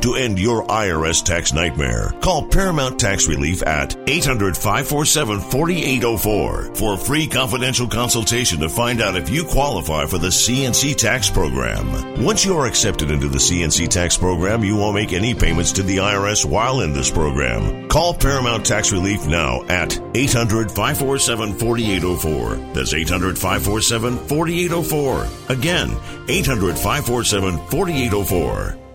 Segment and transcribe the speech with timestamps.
[0.00, 2.12] to end your IRS tax nightmare.
[2.20, 9.00] Call Paramount Tax Relief at 800 547 4804 for a free confidential consultation to find
[9.00, 12.24] out if you qualify for the CNC tax program.
[12.24, 15.82] Once you are accepted into the CNC tax program, you won't make any payments to
[15.82, 17.88] the IRS while in this program.
[17.88, 22.74] Call Paramount Tax Relief now at 800 547 4804.
[22.74, 25.54] That's 800 547 4804.
[25.56, 25.90] Again,
[26.28, 28.85] 800 547 4804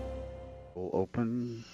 [0.92, 1.64] open.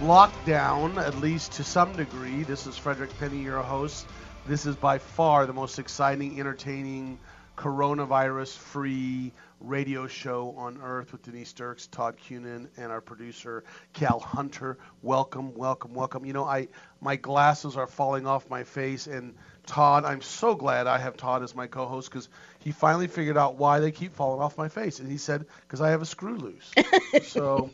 [0.00, 2.44] lockdown, at least to some degree.
[2.44, 4.06] This is Frederick Penney, your host.
[4.46, 7.18] This is by far the most exciting, entertaining,
[7.56, 14.20] coronavirus free radio show on earth with Denise Dirks, Todd Cunin, and our producer Cal
[14.20, 14.78] Hunter.
[15.02, 16.24] Welcome, welcome, welcome.
[16.24, 16.68] You know, I
[17.00, 19.34] my glasses are falling off my face and
[19.68, 22.28] Todd, I'm so glad I have Todd as my co-host because
[22.60, 25.80] he finally figured out why they keep falling off my face, and he said because
[25.80, 26.72] I have a screw loose.
[27.22, 27.70] so,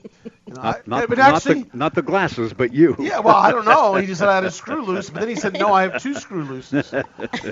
[0.46, 2.94] you know, not, I, not, but not the, not the glasses, but you.
[2.98, 3.94] yeah, well, I don't know.
[3.94, 6.02] He just said I had a screw loose, but then he said no, I have
[6.02, 6.92] two screw looses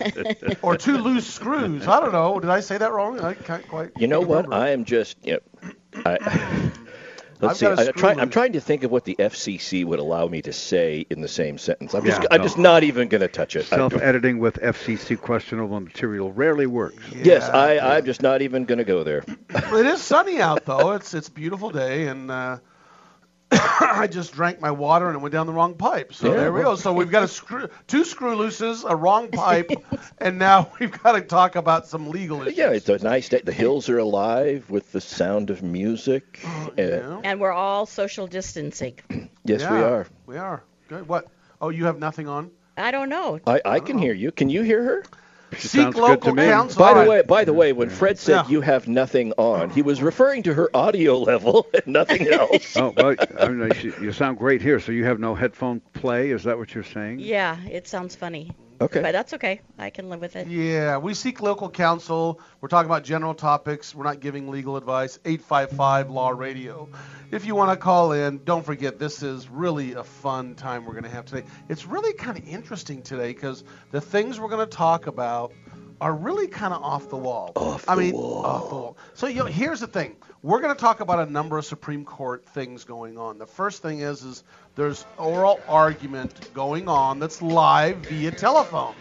[0.62, 1.87] or two loose screws.
[1.87, 2.38] I don't know.
[2.38, 3.20] Did I say that wrong?
[3.20, 3.93] I can't quite.
[3.97, 4.44] You know what?
[4.44, 4.56] remember.
[4.56, 5.16] I am just.
[5.25, 5.72] You know,
[6.04, 6.70] I,
[7.42, 7.86] let's I've got see.
[7.86, 8.32] a I, try, screw I'm loose.
[8.32, 11.58] trying to think of what the FCC would allow me to say in the same
[11.58, 11.94] sentence.
[11.94, 12.22] I'm just.
[12.22, 12.44] Yeah, I'm no.
[12.44, 13.64] just not even going to touch it.
[13.66, 17.02] Self-editing with FCC questionable material rarely works.
[17.14, 17.75] yes, I.
[17.75, 17.88] yeah.
[17.88, 19.25] I'm just not even going to go there.
[19.50, 20.92] It is sunny out though.
[20.92, 22.58] It's it's a beautiful day, and uh,
[23.80, 26.14] I just drank my water and it went down the wrong pipe.
[26.14, 26.76] So Yeah, there we well- go.
[26.76, 29.70] So we've got a screw, two screw looses, a wrong pipe,
[30.18, 32.56] and now we've got to talk about some legal issues.
[32.56, 33.42] Yeah, it's a nice day.
[33.44, 36.40] The hills are alive with the sound of music.
[36.44, 37.20] Uh, Yeah.
[37.24, 38.94] And we're all social distancing.
[39.44, 40.06] Yes, we are.
[40.26, 40.62] We are.
[40.88, 41.08] Good.
[41.08, 41.26] What?
[41.60, 42.52] Oh, you have nothing on?
[42.76, 43.40] I don't know.
[43.44, 44.30] I, I can hear you.
[44.30, 45.04] Can you hear her?
[45.58, 46.46] Seek sounds good local to me.
[46.48, 46.78] counsel.
[46.80, 47.08] By the right.
[47.08, 48.48] way, by the way, when Fred said Yeah.
[48.48, 52.76] you have nothing on, he was referring to her audio level and nothing else.
[52.76, 54.80] Oh, well, I mean, you- you sound great here.
[54.80, 56.30] So you have no headphone play?
[56.30, 57.18] Is that what you're saying?
[57.20, 58.52] Yeah, it sounds funny.
[58.82, 59.00] Okay.
[59.00, 59.60] But that's okay.
[59.78, 60.48] I can live with it.
[60.48, 62.41] Yeah, we seek local counsel.
[62.60, 63.94] We're talking about general topics.
[63.94, 65.19] We're not giving legal advice.
[65.25, 66.88] 855 Law Radio.
[67.31, 70.93] If you want to call in, don't forget this is really a fun time we're
[70.93, 71.47] going to have today.
[71.69, 75.53] It's really kind of interesting today because the things we're going to talk about
[76.02, 77.52] are really kind of off the wall.
[77.54, 78.44] Off I the mean, wall.
[78.44, 78.96] off the wall.
[79.14, 80.16] So you know, here's the thing.
[80.42, 83.38] We're going to talk about a number of Supreme Court things going on.
[83.38, 84.42] The first thing is is
[84.74, 88.96] there's oral argument going on that's live via telephone.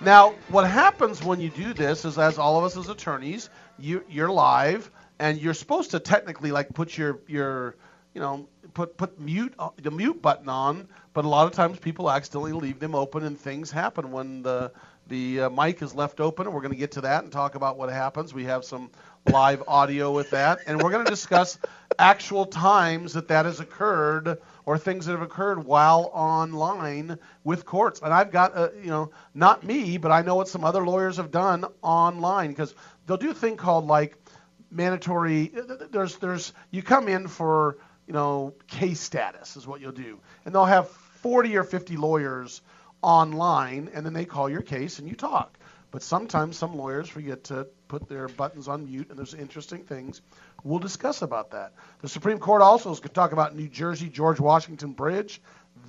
[0.00, 4.02] Now, what happens when you do this is, as all of us as attorneys, you,
[4.08, 7.76] you're live, and you're supposed to technically like put your your
[8.14, 11.78] you know put put mute uh, the mute button on, but a lot of times
[11.78, 14.72] people accidentally leave them open, and things happen when the
[15.08, 16.46] the uh, mic is left open.
[16.46, 18.32] And we're going to get to that and talk about what happens.
[18.32, 18.90] We have some
[19.30, 21.58] live audio with that, and we're going to discuss
[21.98, 28.00] actual times that that has occurred or things that have occurred while online with courts.
[28.02, 31.16] And I've got, uh, you know, not me, but I know what some other lawyers
[31.16, 32.74] have done online because
[33.06, 34.16] they'll do a thing called like
[34.70, 35.52] mandatory.
[35.90, 40.54] There's, there's, you come in for, you know, case status is what you'll do, and
[40.54, 42.62] they'll have 40 or 50 lawyers
[43.02, 45.58] online, and then they call your case and you talk.
[45.90, 50.20] But sometimes some lawyers forget to put their buttons on mute, and there's interesting things.
[50.62, 51.72] We'll discuss about that.
[52.02, 55.40] The Supreme Court also is going to talk about New Jersey George Washington Bridge.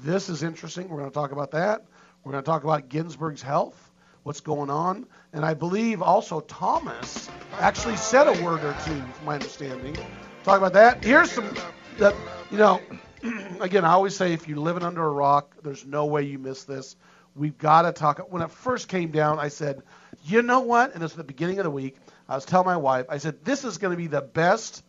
[0.04, 0.88] This is interesting.
[0.88, 1.86] We're going to talk about that.
[2.24, 3.92] We're going to talk about Ginsburg's health,
[4.24, 7.30] what's going on, and I believe also Thomas
[7.60, 9.98] actually said a word or two, from my understanding.
[10.44, 11.04] Talk about that.
[11.04, 11.54] Here's some
[11.98, 12.16] that
[12.52, 12.80] you know.
[13.60, 16.64] again, I always say if you're living under a rock, there's no way you miss
[16.64, 16.96] this.
[17.36, 18.20] we've got to talk.
[18.32, 19.84] When it first came down, I said,
[20.26, 20.94] you know what?
[20.96, 21.98] And it's the beginning of the week.
[22.28, 24.84] I was telling my wife, I said, this is going to be the best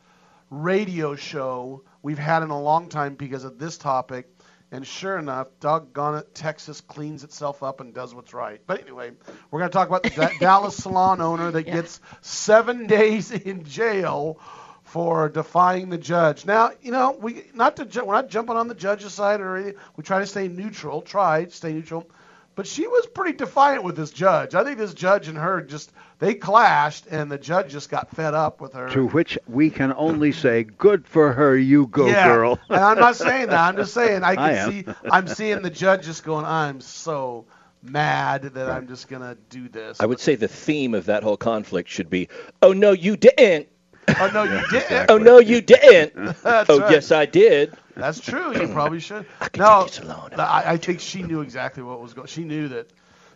[0.51, 4.29] radio show we've had in a long time because of this topic.
[4.73, 8.61] And sure enough, doggone it, Texas cleans itself up and does what's right.
[8.67, 9.11] But anyway,
[9.51, 11.75] we're going to talk about the Da- Dallas salon owner that Yeah.
[11.75, 14.39] gets seven days in jail
[14.91, 16.45] for defying the judge.
[16.45, 19.57] Now, you know, we not to ju- we're not jumping on the judge's side or
[19.57, 19.77] anything.
[19.97, 21.01] We try to stay neutral.
[21.01, 22.11] Try to stay neutral.
[22.57, 24.57] But she was pretty defiant with this judge.
[24.57, 28.35] I think this judge and her just they clashed, and the judge just got fed
[28.35, 28.89] up with her.
[28.91, 32.27] To which we can only say, "Good for her, you go, yeah.
[32.27, 33.61] girl." and I'm not saying that.
[33.61, 34.85] I'm just saying I can I see.
[35.09, 36.45] I'm seeing the judge just going.
[36.45, 37.47] I'm so
[37.81, 40.01] mad that I'm just gonna do this.
[40.01, 42.29] I would say the theme of that whole conflict should be,
[42.61, 43.69] "Oh no, you didn't.
[44.09, 45.11] Oh no, you didn't.
[45.11, 46.15] Oh no, you didn't.
[46.43, 46.91] That's oh right.
[46.91, 48.55] yes, I did." That's true.
[48.55, 49.27] You probably should.
[49.39, 50.31] can no, take this alone.
[50.39, 52.29] I, I think she knew exactly what was going.
[52.29, 52.91] She knew that.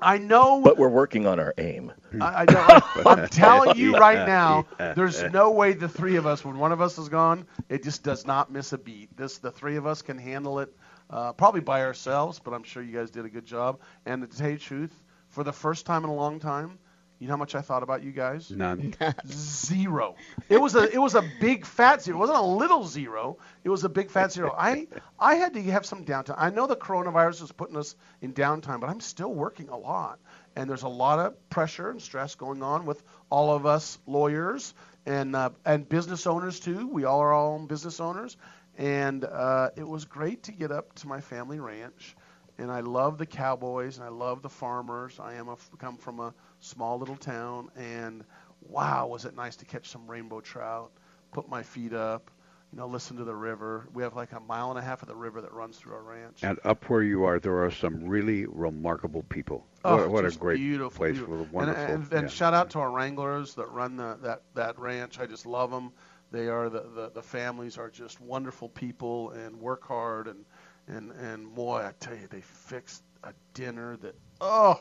[0.00, 1.92] i know but we're working on our aim.
[2.20, 3.10] I, I know.
[3.10, 6.80] I'm telling you right now, there's no way the three of us, when one of
[6.80, 9.16] us is gone, it just does not miss a beat.
[9.16, 10.72] This, the three of us can handle it,
[11.10, 13.80] uh, probably by ourselves, but I'm sure you guys did a good job.
[14.06, 16.78] And to tell you the truth, for the first time in a long time,
[17.18, 18.50] you know how much I thought about you guys?
[18.50, 18.94] None.
[19.26, 20.16] Zero.
[20.48, 22.18] It was a it was a big fat zero.
[22.18, 23.38] It wasn't a little zero.
[23.62, 24.52] It was a big fat zero.
[24.56, 26.34] I I had to have some downtime.
[26.36, 30.18] I know the coronavirus is putting us in downtime, but I'm still working a lot,
[30.56, 34.74] and there's a lot of pressure and stress going on with all of us lawyers
[35.06, 36.88] and uh, and business owners too.
[36.88, 38.36] We all are our own business owners,
[38.78, 42.16] and uh, it was great to get up to my family ranch.
[42.56, 45.18] And I love the cowboys and I love the farmers.
[45.18, 48.24] I am a, come from a small little town, and
[48.68, 50.92] wow, was it nice to catch some rainbow trout,
[51.32, 52.30] put my feet up,
[52.74, 53.86] you know, listen to the river.
[53.92, 56.02] We have like a mile and a half of the river that runs through our
[56.02, 56.42] ranch.
[56.42, 59.64] And up where you are, there are some really remarkable people.
[59.84, 61.16] Oh, what what a great beautiful, place.
[61.16, 61.46] beautiful.
[61.52, 61.82] Wonderful.
[61.82, 62.34] And, and, and yeah.
[62.34, 65.20] shout out to our wranglers that run the, that that ranch.
[65.20, 65.92] I just love them.
[66.30, 70.44] They are the, the, the families are just wonderful people and work hard and
[70.86, 74.80] and and boy, I tell you, they fixed a dinner that oh,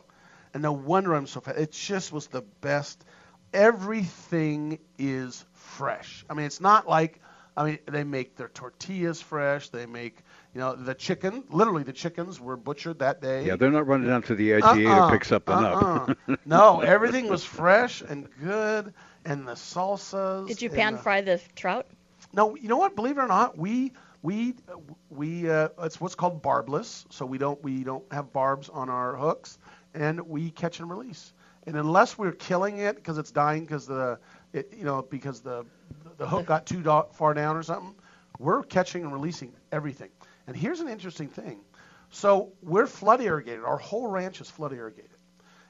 [0.54, 1.58] and no wonder I'm so fat.
[1.58, 3.06] It just was the best.
[3.54, 6.26] Everything is fresh.
[6.30, 7.20] I mean, it's not like
[7.56, 9.70] I mean they make their tortillas fresh.
[9.70, 10.18] They make
[10.54, 11.44] you know the chicken.
[11.50, 13.46] Literally, the chickens were butchered that day.
[13.46, 16.10] yeah, they're not running down to the IGA Uh-uh, to pick something up.
[16.30, 16.36] uh-uh.
[16.46, 18.94] no, everything was fresh and good,
[19.26, 20.48] and the salsas.
[20.48, 21.88] Did you pan the- fry the trout?
[22.34, 22.96] No, you know what?
[22.96, 24.56] Believe it or not, we we
[25.10, 27.06] we uh, it's what's called barbless.
[27.10, 29.58] So we don't we don't have barbs on our hooks,
[29.94, 31.34] and we catch and release.
[31.66, 34.20] And unless we're killing it because it's dying because the
[34.52, 35.66] it, you know because the
[36.18, 37.96] the hook got too do- far down or something,
[38.40, 40.10] we're catching and releasing everything.
[40.48, 41.60] And here's an interesting thing.
[42.10, 43.64] So we're flood irrigated.
[43.64, 45.10] Our whole ranch is flood irrigated.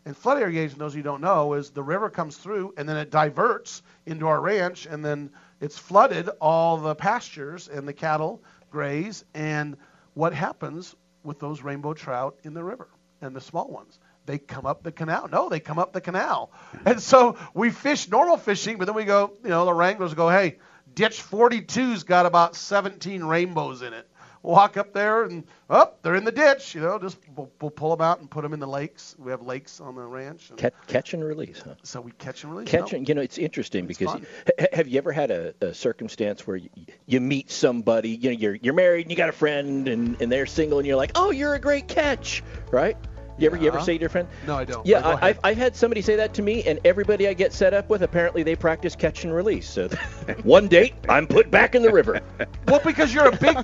[0.06, 2.88] And flood irrigation, those of you who don't know, is the river comes through and
[2.88, 5.32] then it diverts into our ranch and then
[5.62, 9.24] it's flooded all the pastures and the cattle graze.
[9.34, 9.78] And
[10.14, 12.90] what happens with those rainbow trout in the river
[13.22, 13.98] and the small ones?
[14.26, 15.30] They come up the canal.
[15.30, 16.52] No, they come up the canal.
[16.72, 16.88] Hmm.
[16.90, 20.30] And so we fish normal fishing, but then we go, you know, the wranglers go,
[20.30, 20.58] hey,
[20.94, 24.08] ditch 42's got about 17 rainbows in it
[24.44, 26.76] walk up there and up, they're in the ditch.
[26.76, 29.16] You know, just we'll, we'll pull them out and put them in the lakes.
[29.18, 31.76] We have lakes on the ranch, and Catch, catch and release, huh?
[31.84, 32.70] so we catch and release.
[32.70, 32.98] Catch No.
[32.98, 34.28] and you know it's interesting because fun.
[34.60, 36.70] ha- have you ever had a, a circumstance where you,
[37.08, 40.32] you meet somebody you know you're you're married and you got a friend and, and
[40.32, 42.98] they're single and you're like oh you're a great catch right
[43.38, 44.30] You ever you ever say different?
[44.46, 44.86] No, I don't.
[44.86, 47.52] Yeah, But I, I've, I've had somebody say that to me, and everybody I get
[47.54, 49.68] set up with, apparently they practice catch and release.
[49.70, 49.88] So
[50.44, 52.22] one date, I'm put back in the river.
[52.66, 53.56] Well, because you're a big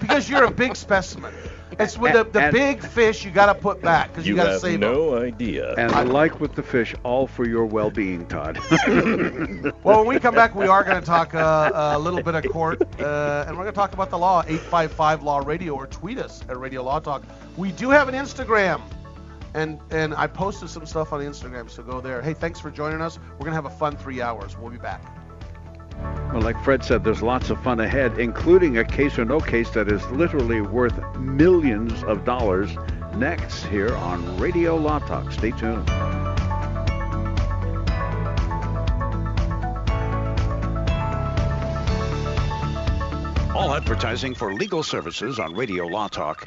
[0.00, 1.32] because you're a big specimen.
[1.78, 4.36] It's with the, the And- big fish you got to put back because you, You
[4.36, 4.92] got to have save them.
[4.92, 5.74] no idea.
[5.74, 8.58] And I like with the fish, all for your well-being, Todd.
[9.84, 12.50] Well, when we come back, we are going to talk uh, a little bit of
[12.50, 14.40] court, uh, and we're going to talk about the law.
[14.40, 17.22] 855 Law Radio, or tweet us at Radio Law Talk.
[17.56, 18.80] We do have an Instagram,
[19.56, 22.20] and and I posted some stuff on Instagram, so go there.
[22.20, 23.18] Hey, thanks for joining us.
[23.32, 24.56] We're going to have a fun three hours.
[24.56, 25.02] We'll be back.
[26.30, 29.70] Well, like Fred said, there's lots of fun ahead, including a case or no case
[29.70, 32.76] that is literally worth millions of dollars.
[33.14, 35.32] Next, here on Radio Law Talk.
[35.32, 35.88] Stay tuned.
[43.56, 46.46] All advertising for legal services on Radio Law Talk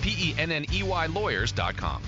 [0.01, 2.01] P E N N E Y lawyers.com.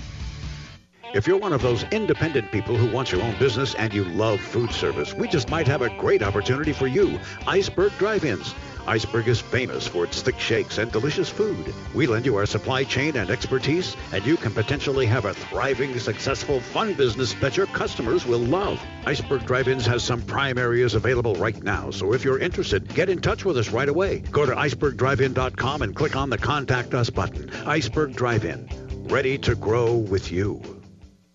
[1.14, 4.40] If you're one of those independent people who wants your own business and you love
[4.40, 7.20] food service, we just might have a great opportunity for you.
[7.46, 8.52] Iceberg Drive-Ins.
[8.86, 11.72] Iceberg is famous for its thick shakes and delicious food.
[11.94, 15.98] We lend you our supply chain and expertise, and you can potentially have a thriving,
[15.98, 18.80] successful, fun business that your customers will love.
[19.06, 23.20] Iceberg Drive-Ins has some prime areas available right now, so if you're interested, get in
[23.20, 24.18] touch with us right away.
[24.30, 27.50] Go to icebergdrivein.com and click on the Contact Us button.
[27.66, 30.62] Iceberg Drive-In, ready to grow with you.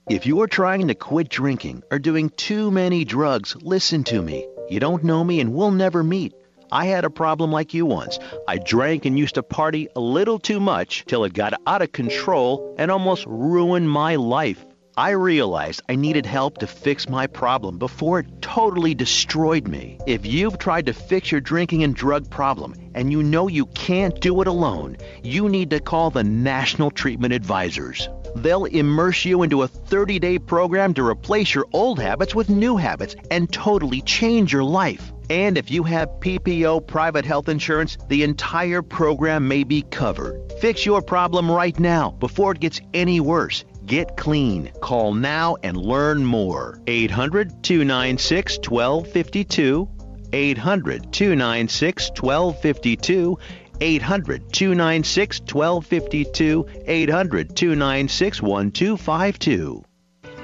[0.09, 4.47] If you're trying to quit drinking or doing too many drugs, listen to me.
[4.67, 6.33] You don't know me and we'll never meet.
[6.71, 8.19] I had a problem like you once.
[8.47, 11.91] I drank and used to party a little too much till it got out of
[11.91, 14.63] control and almost ruined my life.
[14.95, 19.97] I realized I needed help to fix my problem before it totally destroyed me.
[20.05, 24.19] If you've tried to fix your drinking and drug problem and you know you can't
[24.19, 28.09] do it alone, you need to call the National Treatment Advisors.
[28.35, 32.77] They'll immerse you into a 30 day program to replace your old habits with new
[32.77, 35.11] habits and totally change your life.
[35.29, 40.51] And if you have PPO private health insurance, the entire program may be covered.
[40.59, 43.63] Fix your problem right now before it gets any worse.
[43.85, 44.71] Get clean.
[44.81, 46.79] Call now and learn more.
[46.87, 49.87] 800 296 1252.
[50.33, 53.37] 800 296 1252.
[53.81, 56.65] 800 296 1252.
[56.85, 59.83] 800 296 1252.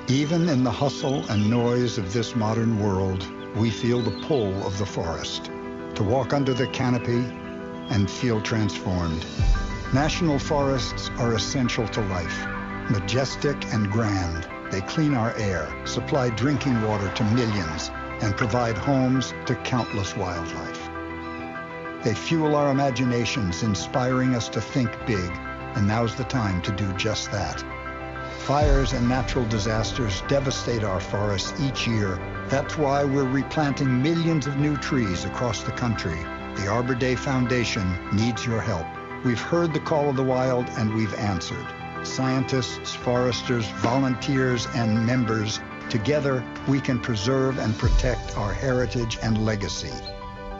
[0.07, 4.77] Even in the hustle and noise of this modern world, we feel the pull of
[4.77, 5.45] the forest.
[5.95, 7.23] To walk under the canopy
[7.89, 9.25] and feel transformed.
[9.93, 12.45] National forests are essential to life.
[12.89, 19.33] Majestic and grand, they clean our air, supply drinking water to millions, and provide homes
[19.45, 20.89] to countless wildlife.
[22.03, 25.31] They fuel our imaginations, inspiring us to think big,
[25.75, 27.63] and now's the time to do just that.
[28.39, 32.17] Fires and natural disasters devastate our forests each year.
[32.47, 36.17] That's why we're replanting millions of new trees across the country.
[36.55, 38.85] The Arbor Day Foundation needs your help.
[39.25, 41.65] We've heard the call of the wild and we've answered.
[42.03, 49.91] Scientists, foresters, volunteers, and members, together we can preserve and protect our heritage and legacy.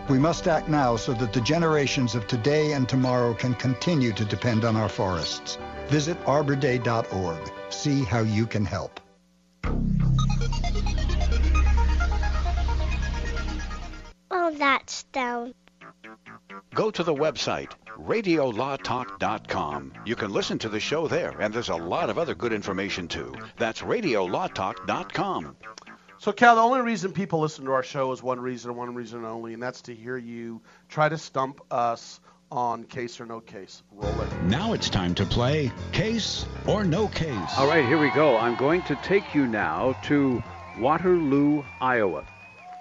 [0.10, 4.26] We must act now so that the generations of today and tomorrow can continue to
[4.26, 5.58] depend on our forests.
[5.88, 7.52] Visit arborday.org.
[7.70, 9.00] See how you can help.
[14.32, 15.54] Oh, that's down.
[16.74, 19.94] Go to the website, radiolawtalk.com.
[20.06, 23.08] You can listen to the show there, and there's a lot of other good information
[23.08, 23.34] too.
[23.58, 25.56] That's radiolawtalk.com.
[26.18, 28.94] So, Cal, the only reason people listen to our show is one reason and one
[28.96, 32.20] reason only, and that's to hear you try to stump us
[32.52, 33.84] on case or no case.
[33.92, 34.44] Roll it.
[34.44, 37.58] Now it's time to play Case or No Case.
[37.58, 38.38] All right, here we go.
[38.38, 40.44] I'm going to take you now to
[40.80, 42.26] Waterloo, Iowa,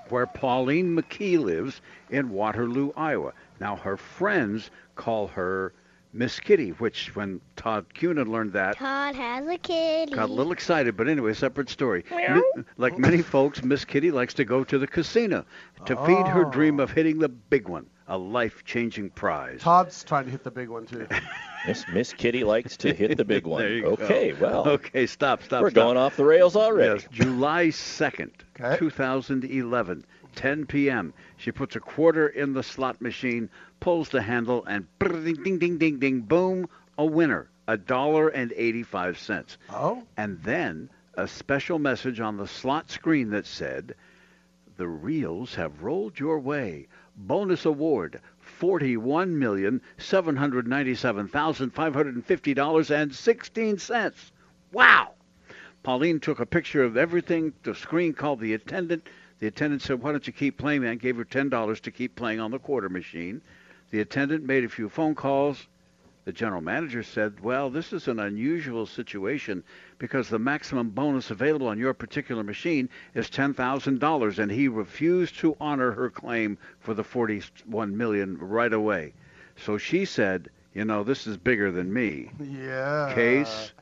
[0.08, 1.80] where Pauline McKee lives
[2.10, 3.32] in Waterloo, Iowa.
[3.60, 5.72] Now, her friends call her
[6.12, 10.14] Miss Kitty, which when Todd Cunin learned that, Todd has a kitty.
[10.14, 10.96] got a little excited.
[10.96, 12.04] But anyway, separate story.
[12.10, 15.44] Mi- like many folks, Miss Kitty likes to go to the casino
[15.86, 16.50] to feed her oh.
[16.50, 19.60] dream of hitting the big one, a life-changing prize.
[19.60, 21.06] Todd's trying to hit the big one, too.
[21.66, 23.62] Miss Miss Kitty likes to hit the big one.
[23.62, 24.46] There you okay, go.
[24.46, 25.82] well, Okay, stop, stop, we're stop.
[25.84, 27.00] going off the rails already.
[27.02, 28.30] Yes, July 2nd,
[28.78, 31.14] 2011, 10 p.m.
[31.38, 33.48] She puts a quarter in the slot machine,
[33.80, 36.68] pulls the handle, and brrr, ding, ding, ding, ding, ding, boom,
[36.98, 39.56] a winner, a dollar and 85 cents.
[39.70, 40.02] Oh?
[40.16, 43.94] And then a special message on the slot screen that said,
[44.76, 46.88] the reels have rolled your way.
[47.16, 53.78] Bonus award, forty-one million seven hundred ninety-seven thousand five hundred and fifty dollars and sixteen
[53.78, 54.32] cents.
[54.72, 55.14] Wow!
[55.84, 57.52] Pauline took a picture of everything.
[57.62, 59.08] The screen called the attendant.
[59.38, 62.16] The attendant said, "Why don't you keep playing?" man?" gave her ten dollars to keep
[62.16, 63.42] playing on the quarter machine.
[63.90, 65.68] The attendant made a few phone calls.
[66.24, 69.62] The general manager said, Well, this is an unusual situation
[69.98, 75.54] because the maximum bonus available on your particular machine is $10,000, and he refused to
[75.60, 79.12] honor her claim for the 41 million right away.
[79.56, 82.30] So she said, You know, this is bigger than me.
[82.40, 83.12] Yeah.
[83.14, 83.72] Case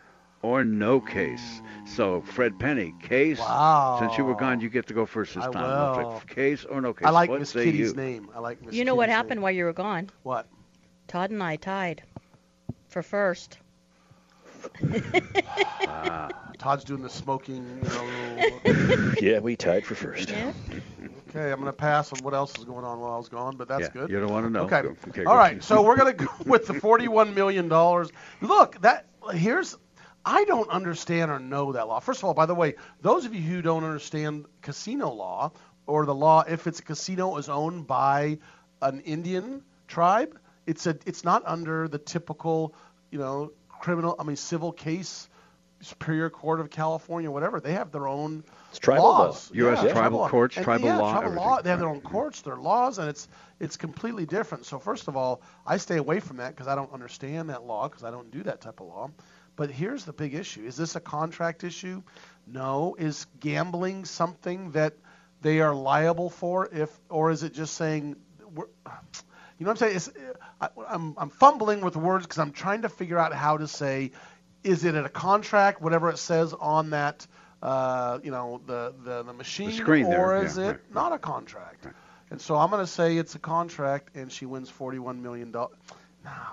[0.42, 1.62] or no case.
[1.87, 3.38] So, Fred Penney, case.
[3.38, 3.99] Wow.
[4.00, 5.62] Since you were gone, you get to go first this I time.
[6.04, 6.20] will.
[6.26, 7.06] Case or no case?
[7.06, 7.96] I like what Miss say Kitty's you?
[7.96, 8.28] name.
[8.34, 9.43] I like Miss You know what happened name.
[9.43, 10.10] while you were gone?
[10.25, 10.49] What?
[11.06, 12.02] Todd and I tied
[12.93, 13.59] for first.
[15.87, 16.28] Ah.
[16.59, 19.13] Todd's doing the smoking, you know.
[19.21, 20.31] yeah, we tied for first.
[20.31, 20.52] Yeah.
[21.28, 23.57] Okay, I'm going to pass on what else is going on while I was gone,
[23.57, 24.11] but that's Yeah, good.
[24.11, 24.65] you don't wanna know.
[24.65, 24.83] Okay.
[24.83, 25.39] Go- okay, All go.
[25.39, 28.13] right, so we're going to go with the 41 million dollars.
[28.41, 29.76] Look, that here's
[30.25, 31.99] I don't understand or know that law.
[31.99, 35.50] First of all, by the way, those of you who don't understand casino law
[35.87, 38.39] or the law if it's a casino is owned by
[38.83, 40.39] an Indian tribe,
[40.73, 42.75] it's a it's not under the typical,
[43.11, 45.28] you know, criminal, I mean civil case
[45.82, 47.61] Superior Court of California, whatever.
[47.61, 49.19] They have their own It's tribal law.
[49.25, 49.50] laws.
[49.52, 49.82] U.S.
[49.82, 50.28] Yeah, tribal law.
[50.28, 51.45] courts, And, tribal yeah, law, tribal everything.
[51.49, 51.61] law.
[51.63, 54.65] They have their own courts, their laws, and it's it's completely different.
[54.65, 57.89] So first of all, I stay away from that because I don't understand that law
[57.89, 59.11] because I don't do that type of law.
[59.56, 62.02] But here's the big issue: is this a contract issue?
[62.47, 62.95] No.
[62.99, 64.95] Is gambling something that
[65.41, 66.69] they are liable for?
[66.73, 68.17] If or is it just saying?
[68.54, 68.67] We're,
[69.58, 69.97] you know what I'm saying?
[69.97, 70.11] It's,
[70.62, 74.12] I, I'm, I'm fumbling with words because I'm trying to figure out how to say,
[74.62, 77.26] is it a contract, whatever it says on that,
[77.62, 80.94] uh, you know, the, the, the machine, there, or yeah, is it right.
[80.94, 81.86] not a contract?
[82.30, 85.50] And so I'm going to say it's a contract, and she wins $41 million.
[85.50, 85.68] Nah,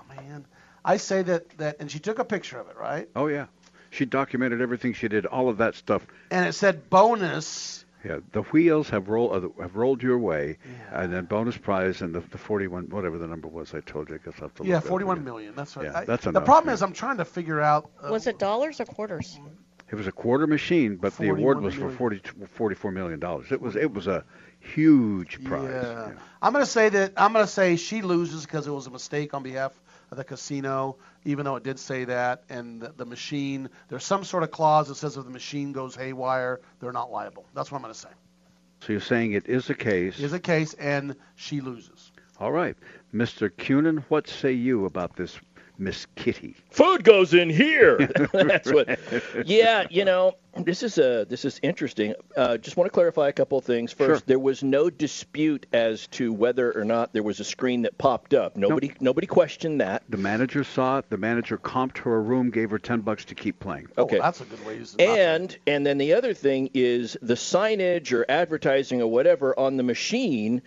[0.08, 0.44] man.
[0.84, 3.08] I say that, that, and she took a picture of it, right?
[3.14, 3.46] Oh, yeah.
[3.90, 6.06] She documented everything she did, all of that stuff.
[6.30, 7.84] And it said bonus.
[8.04, 10.56] Yeah, the wheels have rolled uh, have rolled your way,
[10.90, 14.14] and then bonus prize and the, the 41 whatever the number was I told you.
[14.14, 15.24] I guess I'll have to Yeah, look it up 41 again.
[15.24, 15.54] million.
[15.54, 15.84] That's right.
[15.86, 16.74] Yeah, I- that's the problem yeah.
[16.74, 17.90] is I'm trying to figure out.
[18.02, 19.38] Uh, Was it dollars or quarters?
[19.90, 21.96] It was a quarter machine, but the award 41 was for million.
[21.98, 23.50] 40, 44 million dollars.
[23.52, 24.24] It was it was a
[24.60, 25.68] huge prize.
[25.70, 26.12] Yeah.
[26.40, 28.90] I'm going to say that I'm going to say she loses because it was a
[28.90, 29.78] mistake on behalf
[30.10, 32.44] of the casino, even though it did say that.
[32.48, 35.94] And the, the machine, there's some sort of clause that says if the machine goes
[35.94, 37.44] haywire, they're not liable.
[37.54, 38.08] That's what I'm going to say.
[38.80, 40.18] So you're saying it is a case.
[40.18, 42.12] Is a case, and she loses.
[42.38, 42.76] All right,
[43.14, 43.50] Mr.
[43.50, 45.38] Cunin, what say you about this
[45.80, 46.54] Miss Kitty?
[46.70, 47.96] Food goes in here.
[48.32, 48.98] That's what.
[49.46, 52.14] Yeah, you know, this is a this is interesting.
[52.36, 53.90] Uh, just want to clarify a couple of things.
[53.90, 54.22] First, Sure.
[54.26, 58.34] there was no dispute as to whether or not there was a screen that popped
[58.34, 58.56] up.
[58.56, 60.02] Nobody nobody questioned that.
[60.10, 61.08] The manager saw it.
[61.08, 63.88] The manager comped her a room, gave her 10 bucks to keep playing.
[63.96, 64.18] Okay.
[64.18, 65.08] Oh, that's a good way to use it.
[65.08, 69.82] And and then the other thing is the signage or advertising or whatever on the
[69.82, 70.60] machine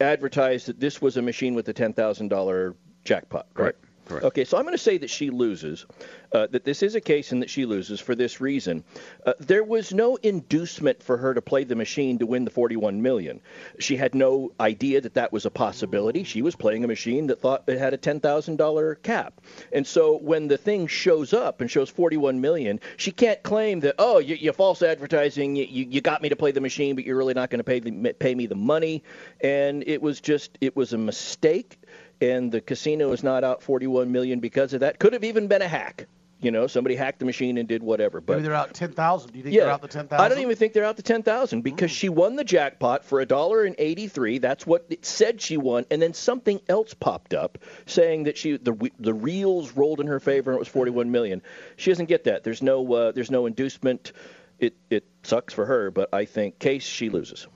[0.00, 3.46] advertised that this was a machine with a ten thousand dollar jackpot.
[3.54, 3.74] Right.
[4.06, 4.24] Correct.
[4.24, 5.84] Okay, so I'm going to say that she loses,
[6.32, 8.84] uh, that this is a case and that she loses for this reason.
[9.24, 13.02] Uh, there was no inducement for her to play the machine to win the 41
[13.02, 13.40] million.
[13.80, 16.22] She had no idea that that was a possibility.
[16.22, 19.40] She was playing a machine that thought it had a $10,000 cap.
[19.72, 23.96] And so when the thing shows up and shows 41 million, she can't claim that,
[23.98, 27.16] oh, you, you false advertising, you, you, got me to play the machine, but you're
[27.16, 29.02] really not going to pay, the, pay me the money.
[29.40, 31.80] And it was just, it was a mistake
[32.20, 34.98] and the casino is not out 41 million because of that.
[34.98, 36.06] Could have even been a hack.
[36.38, 38.20] You know, somebody hacked the machine and did whatever.
[38.20, 39.32] But Maybe they're out 10,000.
[39.32, 40.22] Do you think yeah, they're out the 10,000?
[40.22, 43.26] I don't even think they're out the 10,000 because she won the jackpot for a
[43.26, 44.38] dollar and 83.
[44.38, 48.58] That's what it said she won, and then something else popped up saying that she
[48.58, 51.40] the the reels rolled in her favor and it was 41 million.
[51.76, 52.44] She doesn't get that.
[52.44, 54.12] There's no uh, there's no inducement.
[54.58, 57.46] It it sucks for her, but I think case she loses.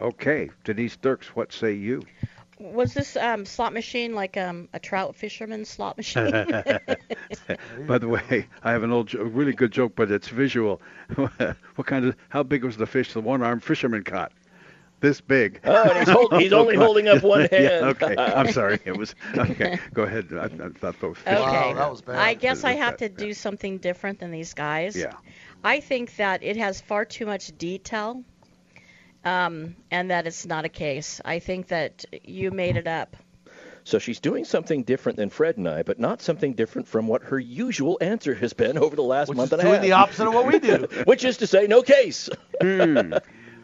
[0.00, 2.02] Okay, Denise Dirks, what say you?
[2.60, 6.30] Was this um, slot machine like um, a trout fisherman slot machine?
[7.86, 10.80] By the way, I have an old, jo- really good joke, but it's visual.
[11.16, 12.16] what kind of?
[12.28, 14.32] How big was the fish the one-armed fisherman caught?
[15.00, 15.60] This big.
[15.62, 17.52] Oh, and he's, hold, he's only holding up one hand.
[17.52, 18.16] yeah, okay.
[18.16, 18.80] I'm sorry.
[18.84, 19.78] It was okay.
[19.94, 20.26] Go ahead.
[20.32, 21.16] I, I thought those.
[21.24, 21.36] Okay.
[21.36, 22.16] Wow, that was bad.
[22.16, 23.16] I guess I have to Yeah.
[23.16, 24.96] do something different than these guys.
[24.96, 25.12] Yeah.
[25.62, 28.24] I think that it has far too much detail,
[29.28, 31.20] um, and that it's not a case.
[31.24, 33.16] I think that you made it up.
[33.84, 37.22] So she's doing something different than Fred and I, but not something different from what
[37.22, 39.72] her usual answer has been over the last Which month and a half.
[39.72, 40.86] doing the opposite of what we do.
[41.06, 42.28] Which is to say, no case.
[42.60, 43.14] Hmm.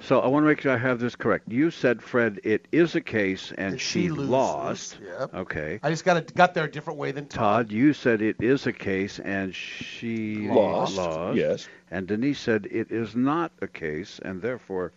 [0.00, 1.50] So I want to make sure I have this correct.
[1.50, 4.98] You said, Fred, it is a case, and And she, she lost.
[5.03, 5.35] Yep.
[5.35, 5.81] Okay.
[5.83, 7.68] I just got it, got there a different way than Todd.
[7.68, 11.37] Todd, you said it is a case, and she Lost, lost.
[11.37, 11.68] yes.
[11.90, 14.92] And Denise said it is not a case, and therefore,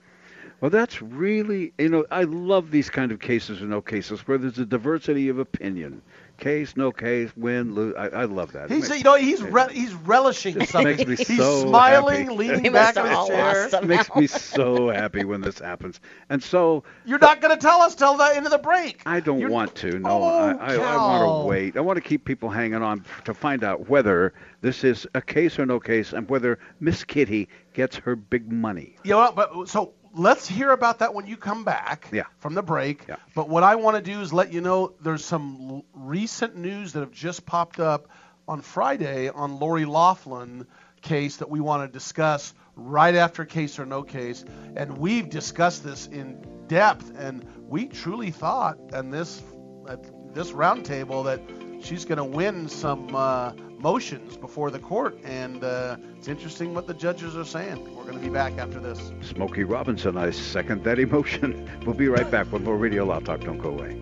[0.62, 4.38] well, that's really, you know, I love these kind of cases or no cases where
[4.38, 6.02] there's a diversity of opinion.
[6.38, 7.96] Case, no case, win, lose.
[7.98, 8.70] I, I love that.
[8.70, 10.96] He's, ma- you know, he's re- he's relishing something.
[10.98, 12.36] makes me he's so smiling, happy.
[12.38, 13.70] leaning We back in his chair.
[13.72, 13.88] somehow.
[13.88, 16.00] makes me so happy when this happens.
[16.30, 19.02] And so You're not going to tell us till the end of the break.
[19.08, 19.98] I don't You're- want to.
[19.98, 21.76] No, Oh, I, I, I want to wait.
[21.76, 25.58] I want to keep people hanging on to find out whether this is a case
[25.58, 28.96] or no case, and whether Miss Kitty gets her big money.
[29.04, 32.24] You know, but so let's hear about that when you come back Yeah.
[32.40, 33.06] from the break.
[33.08, 33.16] Yeah.
[33.36, 36.94] But what I want to do is let you know there's some l- recent news
[36.94, 38.08] that have just popped up
[38.48, 40.68] on Friday on Lori Loughlin
[41.02, 44.44] case that we want to discuss right after case or no case.
[44.76, 49.42] And we've discussed this in depth, and we truly thought, and this
[49.90, 51.42] at this roundtable, that
[51.84, 55.20] she's going to win some uh, motions before the court.
[55.24, 57.84] And uh, it's interesting what the judges are saying.
[57.96, 59.12] We're going to be back after this.
[59.22, 61.70] Smokey Robinson, I second that emotion.
[61.86, 63.42] We'll be right back with more Radio Law Talk.
[63.42, 64.02] Don't go away.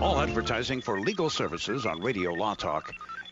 [0.00, 2.94] All advertising for legal services on Radio Law Talk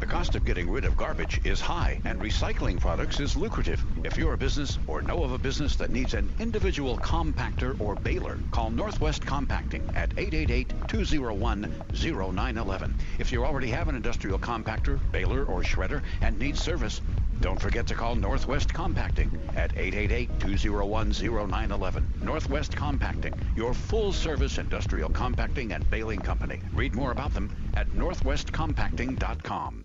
[0.00, 3.84] The cost of getting rid of garbage is high, and recycling products is lucrative.
[4.04, 7.96] If you're a business or know of a business that needs an individual compactor or
[7.96, 12.92] baler, call Northwest Compacting at 888-201-0911.
[13.18, 17.00] If you already have an industrial compactor, baler, or shredder and need service,
[17.40, 22.22] Don't forget to call Northwest Compacting at 888-201-0911.
[22.22, 26.60] Northwest Compacting, your full-service industrial compacting and baling company.
[26.72, 29.84] Read more about them at northwestcompacting.com.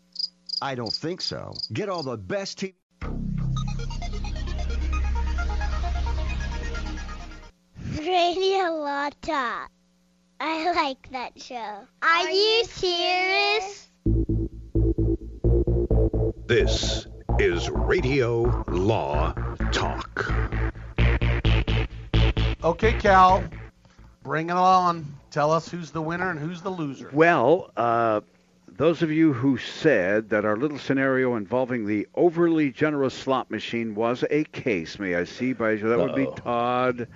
[0.61, 1.53] I don't think so.
[1.73, 2.73] Get all the best TV.
[7.97, 9.71] Radio Law Talk.
[10.39, 11.87] I like that show.
[12.03, 13.87] Are, you serious?
[16.45, 17.07] This
[17.39, 19.33] is Radio Law
[19.71, 20.31] Talk.
[22.63, 23.43] Okay, Cal,
[24.23, 25.11] bring it on.
[25.31, 27.09] Tell us who's the winner and who's the loser.
[27.13, 28.21] Well, uh,
[28.81, 33.93] those of you who said that our little scenario involving the overly generous slot machine
[33.93, 35.87] was a case, may I see by you?
[35.87, 37.07] that would be Todd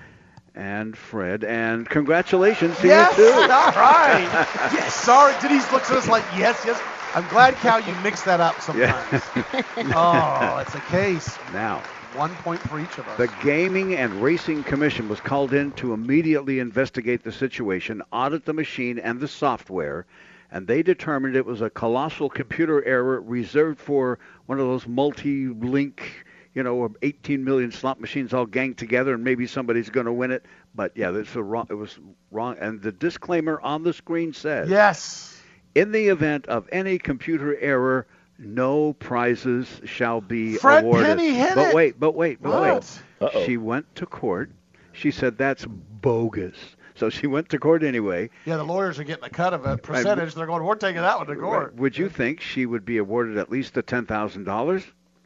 [0.54, 1.44] and Fred.
[1.44, 3.32] And congratulations to yes, you too.
[3.32, 4.30] all right.
[4.74, 5.34] yes, sorry.
[5.42, 6.80] Denise looks at us like, yes, yes.
[7.16, 9.24] I'm glad, Cal, you mix that up sometimes.
[9.96, 11.36] oh, it's a case.
[11.52, 11.82] Now,
[12.14, 13.18] One point for each of us.
[13.18, 18.54] The Gaming and Racing Commission was called in to immediately investigate the situation, audit the
[18.54, 20.06] machine and the software,
[20.52, 26.26] and they determined it was a colossal computer error reserved for one of those multi-link,
[26.54, 30.32] you know, 18 million slot machines all ganged together, and maybe somebody's going to win
[30.32, 30.46] it.
[30.74, 31.68] But yeah, this was wrong.
[31.70, 31.98] It was
[32.32, 35.42] wrong, and the disclaimer on the screen says, yes.
[35.74, 38.08] in the event of any computer error.
[38.38, 41.06] No prizes shall be Fred awarded.
[41.06, 43.02] Penney hit but wait, but wait, but wait.
[43.22, 43.46] Uh-oh.
[43.46, 44.52] She went to court.
[44.92, 46.58] She said that's bogus.
[46.96, 48.30] So she went to court anyway.
[48.46, 50.34] Yeah, the lawyers are getting a cut of a percentage.
[50.34, 51.76] They're going, we're taking that one to court.
[51.76, 54.84] Would you think she would be awarded at least the ten thousand dollars?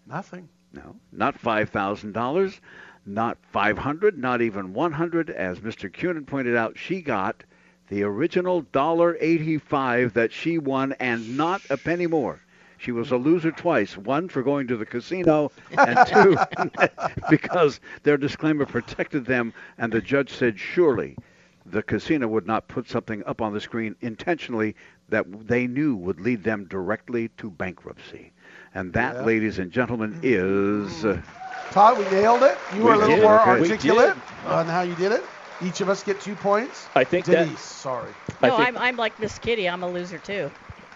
[0.07, 0.49] Nothing.
[0.73, 2.59] No, not five thousand dollars,
[3.05, 5.29] not five hundred, not even one hundred.
[5.29, 5.91] As Mr.
[5.91, 7.43] Cunin pointed out, she got
[7.87, 12.39] the original dollar eighty-five that she won, and not a penny more.
[12.77, 13.95] She was a loser twice.
[13.95, 16.35] One for going to the casino, and two
[17.29, 21.15] because their disclaimer protected them, and the judge said surely
[21.71, 24.75] the casino would not put something up on the screen intentionally
[25.09, 28.31] that they knew would lead them directly to bankruptcy.
[28.73, 29.21] And that, Yeah.
[29.23, 31.03] ladies and gentlemen, is.
[31.05, 31.21] Uh,
[31.71, 32.57] Todd, we nailed it.
[32.75, 33.51] You were a little did, more okay.
[33.61, 35.23] Articulate on how you did it.
[35.61, 36.87] Each of us get two points.
[36.95, 38.11] I think that- Denise, sorry.
[38.41, 39.67] I No, think- I'm, I'm like Miss Kitty.
[39.67, 40.49] I'm a loser too.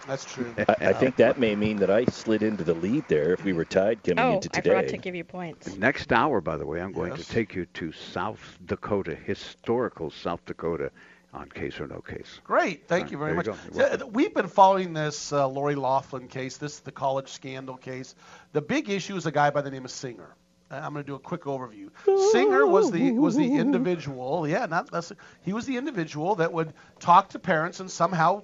[0.06, 0.54] That's true.
[0.68, 3.52] I, I think that may mean that I slid into the lead there if we
[3.52, 4.58] were tied coming Oh, into today.
[4.58, 4.76] I today.
[4.86, 5.76] forgot to give you points.
[5.76, 7.26] Next hour, by the way, I'm going Yes.
[7.26, 10.90] to take you to South Dakota, historical South Dakota,
[11.32, 12.40] on case or no case.
[12.44, 12.86] Great.
[12.86, 13.46] Thank All you very there much.
[13.46, 13.78] you go.
[13.78, 16.58] Yeah, We've been following this uh, Lori Loughlin case.
[16.58, 18.14] This is the college scandal case.
[18.52, 20.36] The big issue is a guy by the name of Singer.
[20.70, 21.90] Uh, I'm going to do a quick overview.
[22.32, 24.46] Singer was the was the individual.
[24.46, 25.12] Yeah, not that's
[25.42, 28.42] he was the individual that would talk to parents and somehow,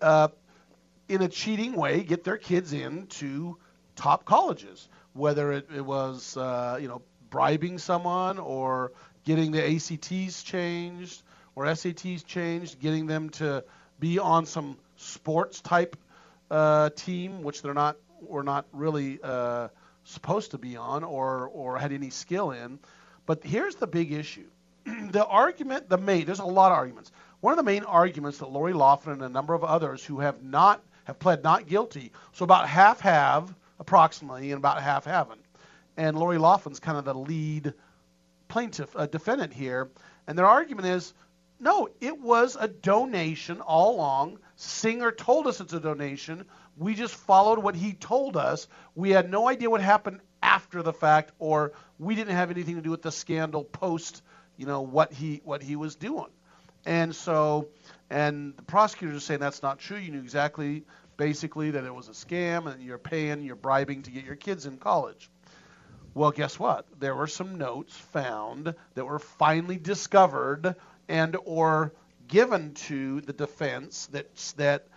[0.00, 0.28] uh,
[1.08, 3.56] in a cheating way, get their kids into
[3.96, 4.88] top colleges.
[5.14, 8.92] Whether it, it was uh, you know bribing someone or
[9.24, 11.22] getting the ACTs changed
[11.54, 13.64] or SATs changed, getting them to
[13.98, 15.96] be on some sports type
[16.50, 19.68] uh, team, which they're not were not really uh,
[20.04, 22.78] supposed to be on or or had any skill in.
[23.26, 24.46] But here's the big issue:
[24.84, 26.26] the argument, the main.
[26.26, 27.10] There's a lot of arguments.
[27.40, 30.42] One of the main arguments that Lori Loughlin and a number of others who have
[30.42, 35.40] not have pled not guilty, so about half have approximately, and about half haven't.
[35.96, 37.72] And Lori Loughlin's kind of the lead
[38.46, 39.88] plaintiff, uh, defendant here,
[40.26, 41.14] and their argument is,
[41.58, 44.38] no, it was a donation all along.
[44.56, 46.44] Singer told us it's a donation.
[46.76, 48.68] We just followed what he told us.
[48.94, 52.82] We had no idea what happened after the fact, or we didn't have anything to
[52.82, 54.22] do with the scandal post,
[54.58, 56.28] you know, what he what he was doing.
[56.84, 57.68] And so,
[58.10, 59.98] and the prosecutors are saying that's not true.
[59.98, 60.84] You knew exactly,
[61.16, 64.66] basically, that it was a scam, and you're paying, you're bribing to get your kids
[64.66, 65.30] in college.
[66.14, 66.86] Well, guess what?
[66.98, 70.74] There were some notes found that were finally discovered
[71.08, 71.92] and or
[72.26, 74.88] given to the defense that that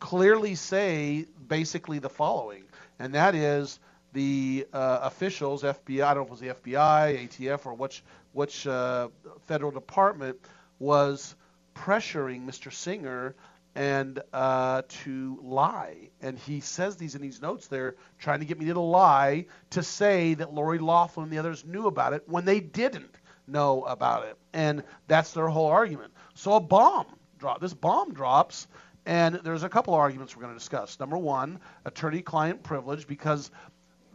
[0.00, 2.64] clearly say basically the following,
[2.98, 3.78] and that is
[4.12, 8.02] the uh, officials, FBI, I don't know if it was the FBI, ATF, or which
[8.32, 9.08] which uh,
[9.46, 10.38] federal department
[10.78, 11.34] was
[11.74, 12.72] pressuring Mr.
[12.72, 13.34] Singer
[13.74, 16.10] and uh, to lie.
[16.20, 19.82] And he says these in these notes there, trying to get me to lie to
[19.82, 24.26] say that Lori Loughlin and the others knew about it when they didn't know about
[24.26, 24.36] it.
[24.52, 26.12] And that's their whole argument.
[26.34, 27.06] So a bomb
[27.38, 27.60] drop.
[27.60, 28.68] This bomb drops,
[29.06, 31.00] and there's a couple of arguments we're going to discuss.
[31.00, 33.50] Number one, attorney-client privilege, because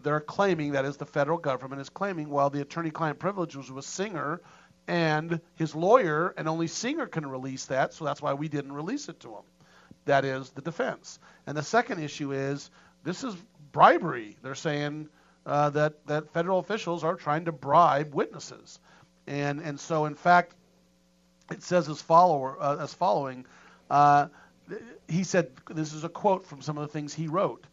[0.04, 3.86] they're claiming that is the federal government is claiming, well, the attorney-client privilege was with
[3.86, 4.41] Singer
[4.88, 9.10] and his lawyer, and only Singer can release that, so that's why we didn't release
[9.10, 9.43] it to him.
[10.06, 11.19] That is the defense.
[11.45, 12.69] And the second issue is
[13.04, 13.36] this is
[13.71, 14.38] bribery.
[14.41, 15.10] They're saying
[15.45, 18.80] uh, that that federal officials are trying to bribe witnesses,
[19.28, 20.56] and and so in fact,
[21.52, 23.45] it says as follower uh, as following.
[23.89, 24.28] Uh,
[25.08, 27.65] he said this is a quote from some of the things he wrote.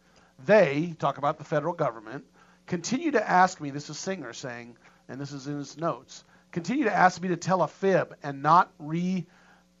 [0.45, 2.25] They talk about the federal government
[2.67, 3.69] continue to ask me.
[3.69, 6.23] This is Singer saying, and this is in his notes.
[6.55, 9.25] Continue to ask me to tell a fib and not re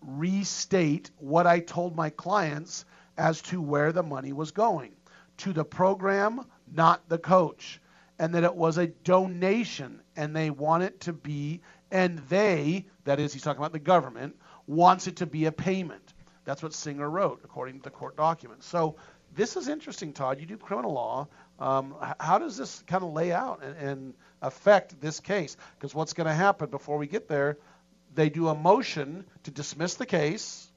[0.01, 2.83] restate what I told my clients
[3.17, 4.91] as to where the money was going
[5.37, 7.79] to the program, not the coach,
[8.19, 11.61] and that it was a donation and they want it to be,
[11.91, 14.35] and they, that is, he's talking about the government,
[14.67, 16.13] wants it to be a payment.
[16.43, 18.67] That's what Singer wrote, according to the court documents.
[18.67, 18.97] So
[19.33, 20.41] this is interesting, Todd.
[20.41, 21.29] You do criminal law.
[21.59, 25.55] Um, how does this kind of lay out and, and affect this case?
[25.77, 27.57] Because what's going to happen before we get there?
[28.13, 30.69] They do a motion to dismiss the case,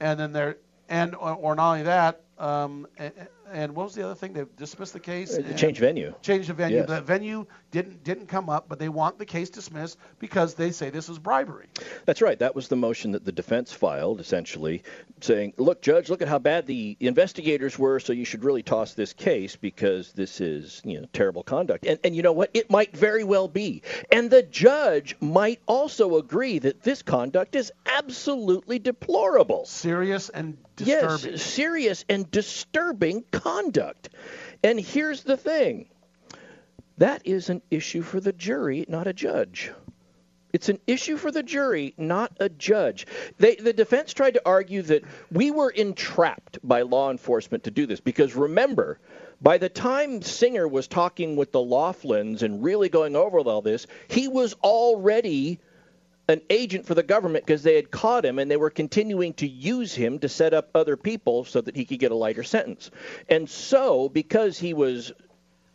[0.00, 0.56] and then they're
[0.88, 3.12] and or, or not only that, um, and,
[3.52, 4.32] and, what was the other thing?
[4.32, 5.38] They dismissed the case.
[5.56, 6.12] Change venue.
[6.20, 6.78] Change the venue.
[6.78, 6.88] Yes.
[6.88, 10.90] The venue didn't didn't come up, but they want the case dismissed because they say
[10.90, 11.66] this is bribery.
[12.06, 12.36] That's right.
[12.38, 14.82] That was the motion that the defense filed, essentially
[15.20, 18.94] saying, "Look, judge, look at how bad the investigators were, so you should really toss
[18.94, 22.50] this case because this is you know terrible conduct." And and you know what?
[22.52, 27.72] It might very well be, and the judge might also agree that this conduct is
[27.86, 31.32] absolutely deplorable, serious and disturbing.
[31.32, 34.10] Yes, serious and disturbing conduct.
[34.62, 35.88] And here's the thing
[36.98, 39.72] that is an issue for the jury, not a judge.
[40.52, 43.08] It's an issue for the jury, not a judge.
[43.38, 47.86] They, the defense tried to argue that we were entrapped by law enforcement to do
[47.86, 49.00] this because remember,
[49.42, 53.88] by the time Singer was talking with the Loughlins and really going over all this,
[54.06, 55.58] he was already
[56.28, 59.46] an agent for the government because they had caught him and they were continuing to
[59.46, 62.90] use him to set up other people so that he could get a lighter sentence.
[63.28, 65.12] And so, because he was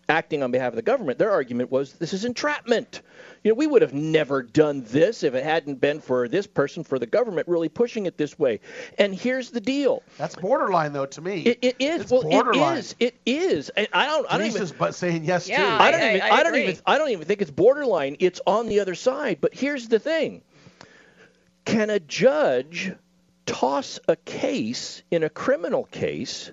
[0.10, 3.02] acting on behalf of the government, their argument was this is entrapment.
[3.44, 6.84] You know, we would have never done this if it hadn't been for this person,
[6.84, 8.60] for the government really pushing it this way.
[8.98, 10.04] And here's the deal.
[10.18, 11.42] That's borderline, though, to me.
[11.44, 12.02] It, it is.
[12.02, 12.78] It's well, borderline.
[12.78, 12.96] it is.
[13.00, 13.70] It is.
[13.70, 14.26] And I don't.
[14.28, 14.64] I don't Denise even.
[14.64, 15.84] is but saying yes Yeah, too.
[15.84, 16.22] I don't I- even.
[16.22, 16.78] I I, don't even.
[16.86, 18.18] I don't even think it's borderline.
[18.20, 19.38] It's on the other side.
[19.40, 20.42] But here's the thing:
[21.66, 22.94] Can a judge
[23.46, 26.52] toss a case in a criminal case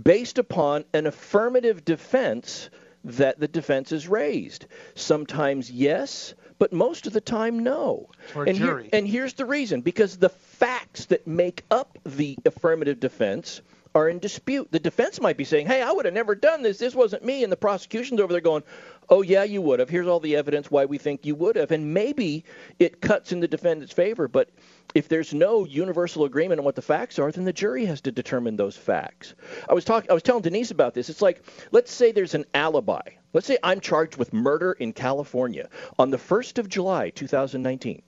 [0.00, 2.70] based upon an affirmative defense
[3.04, 4.66] that the defense is raised?
[4.94, 8.08] Sometimes yes, but most of the time no.
[8.34, 8.88] And, here- jury.
[8.92, 13.60] and here's the reason: because the facts that make up the affirmative defense
[13.94, 14.68] are in dispute.
[14.70, 16.78] The defense might be saying, "Hey, I would have never done this.
[16.78, 18.62] This wasn't me," and the prosecution's over there going,
[19.08, 19.88] "Oh yeah, you would have.
[19.88, 22.44] Here's all the evidence why we think you would have." And maybe
[22.78, 24.50] it cuts in the defendant's favor, but
[24.94, 28.12] if there's no universal agreement on what the facts are, then the jury has to
[28.12, 29.34] determine those facts.
[29.68, 31.08] I was talking I was telling Denise about this.
[31.08, 33.02] It's like let's say there's an alibi.
[33.32, 38.02] Let's say I'm charged with murder in California on the 1st of July, 2019.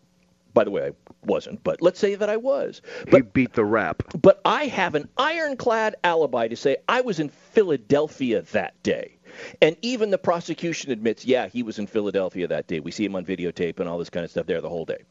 [0.53, 0.93] By the way, I
[1.25, 2.81] wasn't, but let's say that I was.
[3.11, 4.05] He beat the rap.
[4.21, 9.17] But I have an ironclad alibi to say I was in Philadelphia that day.
[9.61, 12.81] And even the prosecution admits, yeah, he was in Philadelphia that day.
[12.81, 15.05] We see him on videotape and all this kind of stuff there the whole day.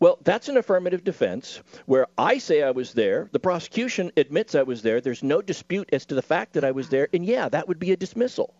[0.00, 4.62] Well, that's an affirmative defense where I say I was there, the prosecution admits I
[4.62, 7.48] was there, there's no dispute as to the fact that I was there, and yeah,
[7.48, 8.54] that would be a dismissal.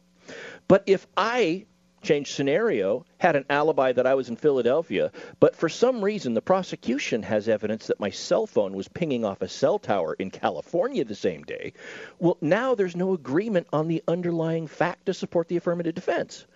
[0.68, 1.66] But if I
[2.04, 6.42] change scenario, had an alibi that I was in Philadelphia, but for some reason the
[6.42, 11.04] prosecution has evidence that my cell phone was pinging off a cell tower in California
[11.04, 11.72] the same day,
[12.18, 16.46] well, now there's no agreement on the underlying fact to support the affirmative defense.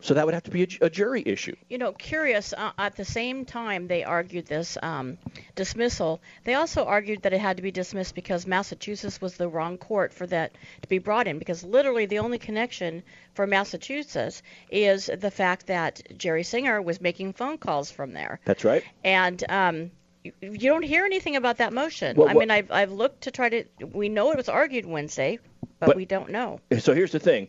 [0.00, 1.56] So that would have to be a, a jury issue.
[1.68, 2.52] You know, curious.
[2.56, 5.18] Uh, at the same time they argued this um,
[5.56, 9.76] dismissal, they also argued that it had to be dismissed because Massachusetts was the wrong
[9.76, 11.38] court for that to be brought in.
[11.40, 13.02] Because literally, the only connection
[13.34, 18.64] for Massachusetts is the fact that Jerry Singer was making phone calls from there, That's
[18.64, 18.84] right.
[19.02, 19.90] and um,
[20.22, 22.16] you- you don't hear anything about that motion.
[22.16, 23.64] Well, I mean, I've I've looked to try to.
[23.92, 25.38] We know it was argued Wednesday.
[25.80, 26.60] But, But- we don't know.
[26.78, 27.48] So here's the thing: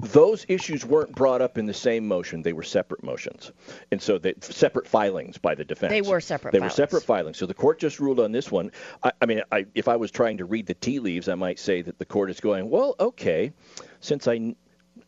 [0.00, 3.52] those issues weren't brought up in the same motion; they were separate motions,
[3.90, 5.90] and so they separate filings by the defense.
[5.90, 6.72] They were separate They filings.
[6.72, 7.38] were separate filings.
[7.38, 8.70] So the court just ruled on this one.
[9.02, 11.58] I, I mean, I, if I was trying to read the tea leaves, I might
[11.58, 13.52] say that the court is going, well, okay,
[14.00, 14.54] since I,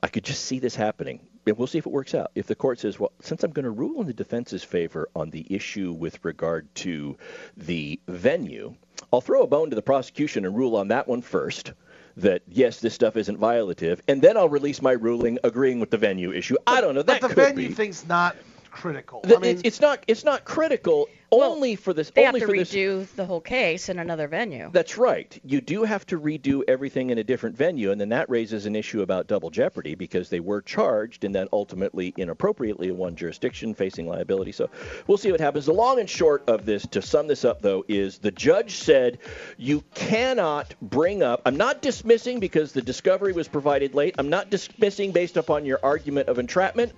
[0.03, 1.20] I could just see this happening.
[1.45, 2.31] And we'll see if it works out.
[2.37, 5.31] If the court says, well, since I'm going to rule in the defense's favor on
[5.31, 7.16] the issue with regard to
[7.57, 8.77] the venue,
[9.12, 11.73] I'll throw a bone to the prosecution and rule on that one first.
[12.17, 15.97] That yes, this stuff isn't violative, and then I'll release my ruling agreeing with the
[15.97, 16.57] venue issue.
[16.67, 17.03] I don't know.
[17.03, 17.75] That but the venue be.
[17.75, 18.37] thing's not
[18.71, 19.23] critical.
[19.23, 20.05] The- I mean, it's, it's not.
[20.07, 22.11] It's not critical only for this.
[22.11, 22.72] They have only to for this.
[22.72, 24.70] redo the whole case in another venue.
[24.72, 25.39] That's right.
[25.45, 28.76] You do have to redo everything in a different venue, and then that raises an
[28.76, 33.74] issue about double jeopardy because they were charged and then ultimately inappropriately in one jurisdiction
[33.74, 34.53] facing liability.
[34.53, 34.68] So
[35.07, 35.66] we'll see what happens.
[35.66, 39.18] The long and short of this, to sum this up though, is the judge said
[39.57, 41.43] you cannot bring up.
[41.47, 44.14] I'm not dismissing because the discovery was provided late.
[44.18, 46.93] I'm not dismissing based upon your argument of entrapment.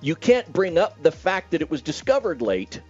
[0.00, 2.80] You can't bring up the fact that it was discovered late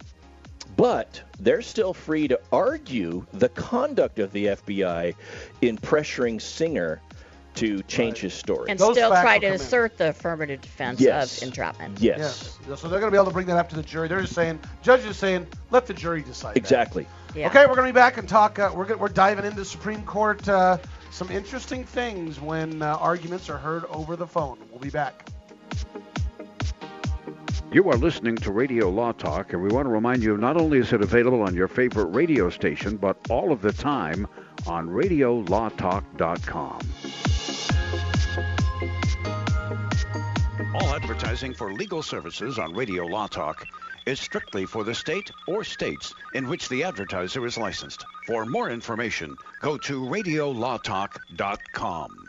[0.79, 5.13] but they're still free to argue the conduct of the FBI
[5.61, 7.01] in pressuring Singer
[7.55, 8.69] to change his story.
[8.71, 9.61] and Those still try to come in.
[9.61, 11.41] assert the affirmative defense Yes.
[11.41, 11.99] of entrapment.
[11.99, 12.57] Yes.
[12.77, 14.07] So they're going to be able to bring that up to the jury.
[14.07, 16.53] They're just saying, judge is saying, let the jury decide.
[16.53, 16.57] that.
[16.57, 17.05] Exactly.
[17.35, 18.57] Okay, we're going to be back and talk.
[18.57, 20.47] Uh, we're go- we're diving into Supreme Court.
[20.47, 20.77] Uh,
[21.11, 24.57] some interesting things when uh, arguments are heard over the phone.
[24.71, 25.25] We'll be back.
[27.71, 30.79] You are listening to Radio Law Talk, and we want to remind you not only
[30.79, 34.27] is it available on your favorite radio station, but all of the time
[34.65, 36.79] on RadioLawTalk.com.
[40.73, 43.63] All advertising for legal services on Radio Law Talk
[44.07, 48.03] is strictly for the state or states in which the advertiser is licensed.
[48.25, 52.28] For more information, go to radiolawtalk.com.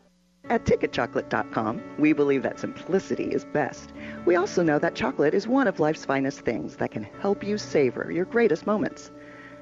[0.49, 3.93] At ticketchocolate.com, we believe that simplicity is best.
[4.25, 7.57] We also know that chocolate is one of life's finest things that can help you
[7.57, 9.11] savor your greatest moments.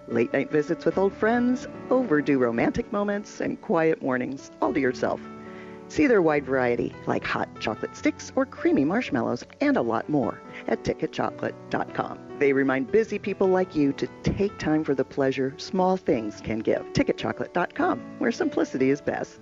[0.07, 5.21] Late night visits with old friends, overdue romantic moments, and quiet mornings, all to yourself.
[5.89, 10.41] See their wide variety, like hot chocolate sticks or creamy marshmallows, and a lot more
[10.67, 12.19] at ticketchocolate.com.
[12.39, 16.59] They remind busy people like you to take time for the pleasure small things can
[16.59, 16.81] give.
[16.93, 19.41] Ticketchocolate.com, where simplicity is best.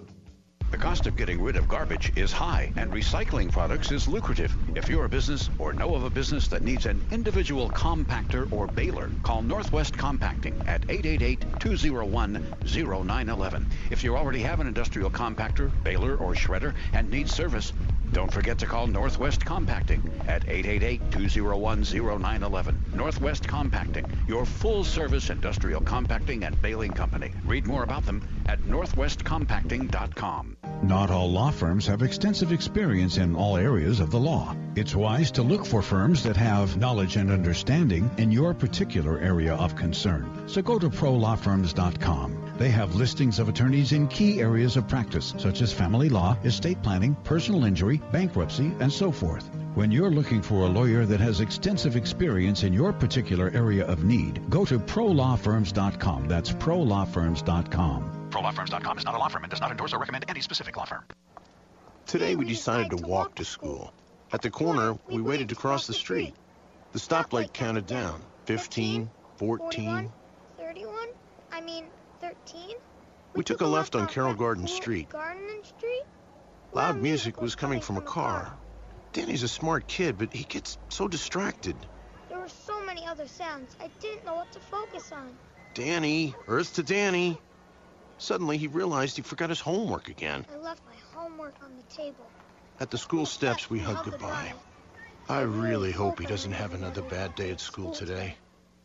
[0.71, 4.55] The cost of getting rid of garbage is high, and recycling products is lucrative.
[4.73, 8.67] If you're a business or know of a business that needs an individual compactor or
[8.67, 13.65] baler, call Northwest Compacting at 888-201-0911.
[13.89, 17.73] If you already have an industrial compactor, baler, or shredder and need service,
[18.11, 22.93] don't forget to call Northwest Compacting at 888-201-0911.
[22.93, 27.31] Northwest Compacting, your full-service industrial compacting and baling company.
[27.45, 30.57] Read more about them at northwestcompacting.com.
[30.83, 34.55] Not all law firms have extensive experience in all areas of the law.
[34.75, 39.55] It's wise to look for firms that have knowledge and understanding in your particular area
[39.55, 40.47] of concern.
[40.47, 42.50] So go to prolawfirms.com.
[42.61, 46.79] They have listings of attorneys in key areas of practice, such as family law, estate
[46.83, 49.49] planning, personal injury, bankruptcy, and so forth.
[49.73, 54.03] When you're looking for a lawyer that has extensive experience in your particular area of
[54.03, 56.27] need, go to prolawfirms.com.
[56.27, 58.29] That's prolawfirms.com.
[58.29, 60.85] ProLawFirms.com is not a law firm and does not endorse or recommend any specific law
[60.85, 61.03] firm.
[62.05, 63.91] Today we decided to walk to school.
[64.31, 66.35] At the corner, we waited to cross the street.
[66.91, 70.11] The stoplight counted down 15, 14.
[70.59, 71.07] 31?
[71.51, 71.85] I mean,
[72.45, 72.75] 13?
[73.35, 75.09] We took a left on Carroll Garden Street.
[75.09, 76.03] Garden Street?
[76.73, 78.53] Loud music was coming from a car.
[79.13, 81.75] Danny's a smart kid, but he gets so distracted.
[82.29, 83.75] There were so many other sounds.
[83.79, 85.35] I didn't know what to focus on.
[85.73, 87.37] Danny, Earth to Danny.
[88.17, 90.45] Suddenly he realized he forgot his homework again.
[90.53, 92.29] I left my homework on the table.
[92.79, 94.53] At the school steps, we hugged goodbye.
[95.29, 98.35] I really hope he doesn't have another bad day at school today.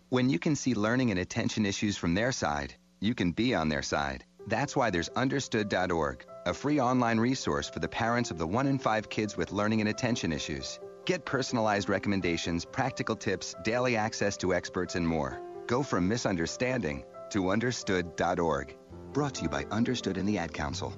[0.09, 3.69] When you can see learning and attention issues from their side, you can be on
[3.69, 4.25] their side.
[4.47, 8.79] That's why there's understood.org, a free online resource for the parents of the one in
[8.79, 10.79] five kids with learning and attention issues.
[11.05, 15.41] Get personalized recommendations, practical tips, daily access to experts, and more.
[15.67, 18.77] Go from misunderstanding to understood.org.
[19.13, 20.95] Brought to you by Understood and the Ad Council.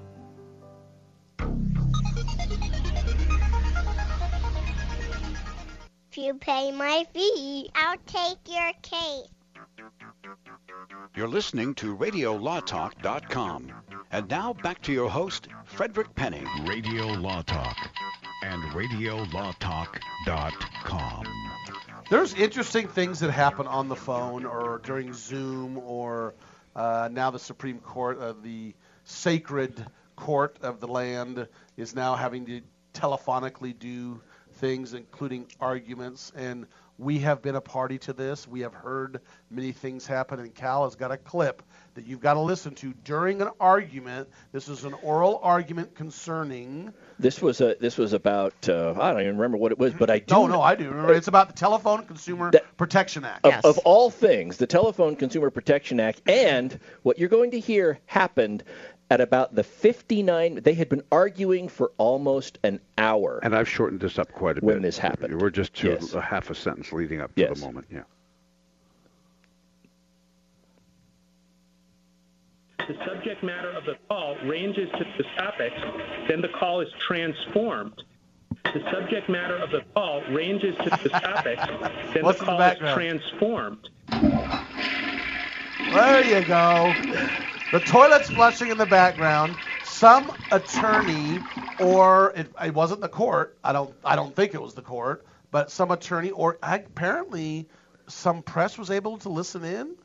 [6.11, 9.38] If you pay my fee, I'll take your case.
[11.15, 13.73] You're listening to RadioLawTalk.com.
[14.11, 16.45] And now back to your host, Frederick Penney.
[16.67, 17.77] Radio Law Talk
[18.43, 21.25] and RadioLawTalk.com.
[22.11, 26.35] There's interesting things that happen on the phone or during Zoom or
[26.75, 28.75] uh, now the Supreme Court, uh, the
[29.05, 32.63] sacred court of the land, is now having to
[32.95, 34.21] telephonically do
[34.55, 36.33] things, including arguments.
[36.35, 36.67] And
[36.99, 38.47] we have been a party to this.
[38.49, 39.21] We have heard
[39.51, 41.63] many things happen, and Cal has got a clip
[41.95, 44.29] that you've got to listen to during an argument.
[44.53, 46.93] This is an oral argument concerning.
[47.19, 50.11] This was a this was about uh, I don't even remember what it was, but
[50.11, 50.35] I do.
[50.35, 51.15] No, no, I do remember.
[51.15, 53.47] It's about the Telephone Consumer Protection Act.
[53.47, 58.01] Of, of all things, the Telephone Consumer Protection Act and what you're going to hear
[58.07, 58.65] happened
[59.11, 60.61] at about the 59.
[60.63, 63.41] They had been arguing for almost an hour.
[63.43, 64.65] And I've shortened this up quite a bit.
[64.65, 65.41] When this happened.
[65.41, 66.15] We're just to Yes.
[66.15, 67.61] a half a sentence leading up to Yes.
[67.61, 67.87] the moment.
[67.91, 68.03] Yeah.
[72.87, 75.73] the subject matter of the call ranges to the topic,
[76.27, 78.03] then the call is transformed.
[78.65, 81.59] The subject matter of the call ranges to the topic,
[82.15, 83.89] then What's the in the call is transformed.
[85.93, 86.95] There you go.
[87.71, 89.55] The toilet's flushing in the background.
[89.85, 91.39] Some attorney,
[91.79, 93.59] or it, it wasn't the court.
[93.63, 93.95] I don't.
[94.03, 97.69] I don't think it was the court, but some attorney, or apparently
[98.07, 99.97] some press was able to listen in.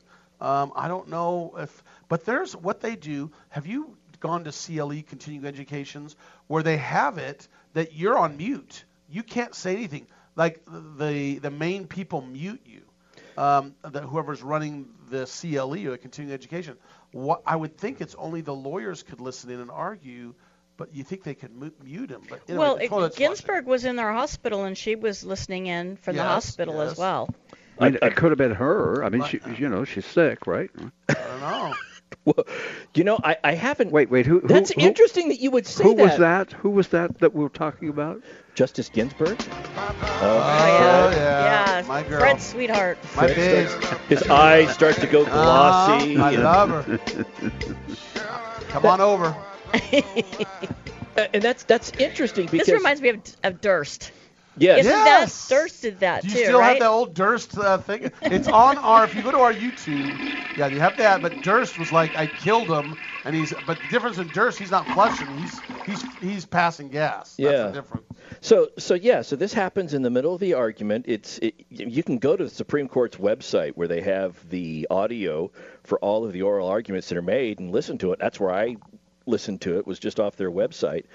[0.42, 3.32] Um, I don't know if, but there's what they do.
[3.48, 8.84] Have you gone to CLE Continuing Educations where they have it that you're on mute?
[9.10, 10.08] You can't say anything.
[10.36, 12.82] Like the the main people mute you
[13.38, 16.78] um, the, whoever's running the CLE or the continuing education.
[17.14, 20.34] What I would think it's only the lawyers could listen in and argue,
[20.78, 22.24] but you think they could mu- mute him.
[22.28, 23.16] But anyway, well, the it.
[23.16, 26.92] Ginsburg was in their hospital and she was listening in from the hospital yes.
[26.92, 27.30] as well.
[27.80, 29.04] I, it could have been her.
[29.04, 30.70] I mean, she, you know, she's sick, right?
[31.10, 31.74] I don't know.
[32.26, 32.46] Well,
[32.94, 33.92] you know, I, I haven't.
[33.92, 34.26] Wait, wait.
[34.26, 34.40] Who?
[34.40, 36.04] who That's who- interesting that you would say Who that.
[36.04, 36.52] was that?
[36.54, 38.22] Who was that that we were talking about?
[38.56, 39.38] Justice Ginsburg.
[39.76, 41.80] Oh, yeah.
[41.82, 42.20] Yeah, my girl.
[42.20, 42.98] Fred's sweetheart.
[43.16, 46.16] My Fred starts- his eyes start to go glossy.
[46.16, 46.26] Uh-huh.
[46.26, 47.00] I love her.
[48.70, 49.36] Come on over.
[51.16, 54.12] Uh, and that's that's interesting because This reminds me of, of Durst.
[54.58, 54.80] Yes.
[54.80, 55.48] Isn't Yes.
[55.48, 56.70] that Durst did that Do you too, still right?
[56.70, 58.12] have that old Durst uh, thing?
[58.22, 59.04] It's on our.
[59.04, 60.20] If you go to our YouTube,
[60.56, 61.22] yeah, you have that.
[61.22, 63.54] But Durst was like, I killed him, and he's.
[63.66, 65.28] But the difference in Durst, he's not flushing.
[65.40, 67.36] He's he's he's passing gas.
[67.36, 67.68] That's Yeah.
[67.68, 68.06] the difference.
[68.42, 71.06] So, so yeah, so this happens in the middle of the argument.
[71.08, 75.52] It's it, you can go to the Supreme Court's website where they have the audio
[75.84, 78.20] for all of the oral arguments that are made and listen to it.
[78.20, 78.78] That's where I
[79.26, 79.88] listened to it.
[79.88, 81.06] Was just off their website,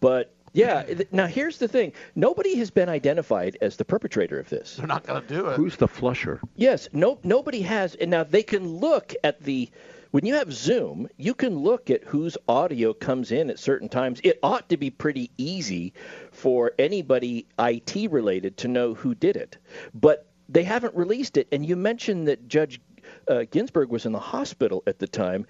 [0.00, 0.34] but.
[0.52, 0.82] Yeah.
[0.82, 4.76] th- Now here's the thing: nobody has been identified as the perpetrator of this.
[4.76, 5.56] They're not gonna do it.
[5.56, 6.40] Who's the flusher?
[6.56, 7.94] Yes, no, nobody has.
[7.94, 9.68] And now they can look at the.
[10.10, 14.22] When you have Zoom, you can look at whose audio comes in at certain times.
[14.24, 15.92] It ought to be pretty easy
[16.32, 19.58] for anybody IT related to know who did it.
[19.92, 21.46] But they haven't released it.
[21.52, 22.80] And you mentioned that Judge
[23.28, 25.46] uh, Ginsburg was in the hospital at the time.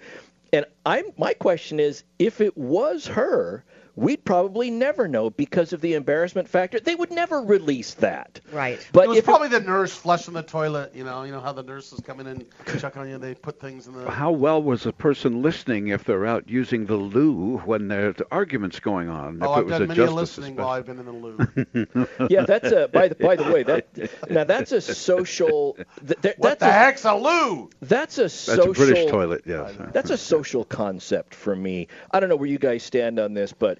[0.51, 3.63] And I'm my question is, if it was her,
[3.95, 6.79] we'd probably never know because of the embarrassment factor.
[6.79, 8.39] They would never release that.
[8.51, 8.85] Right.
[8.91, 10.93] But it was if it- probably the nurse flushing the toilet.
[10.95, 12.45] You know, you know how the nurses come in and
[12.79, 13.17] check on you.
[13.17, 14.09] They put things in the.
[14.09, 18.79] How well was a person listening if they're out using the loo when there's arguments
[18.79, 19.39] going on?
[19.41, 21.11] Oh, if I've was done a many a justice listening while I've been in the
[21.11, 22.27] loo.
[22.29, 23.85] yeah, that's a by the by the way that
[24.29, 25.77] now that's a social.
[26.05, 27.69] Th- th- What that's the a, heck's a loo?
[27.81, 28.71] That's a That's social.
[28.71, 29.73] a British toilet, yes.
[29.91, 31.87] That's a social concept for me.
[32.11, 33.78] I don't know where you guys stand on this, but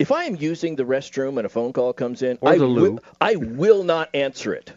[0.00, 2.66] if I am using the restroom and a phone call comes in, Or I the
[2.66, 2.98] will, loo.
[3.20, 4.72] I will not answer it.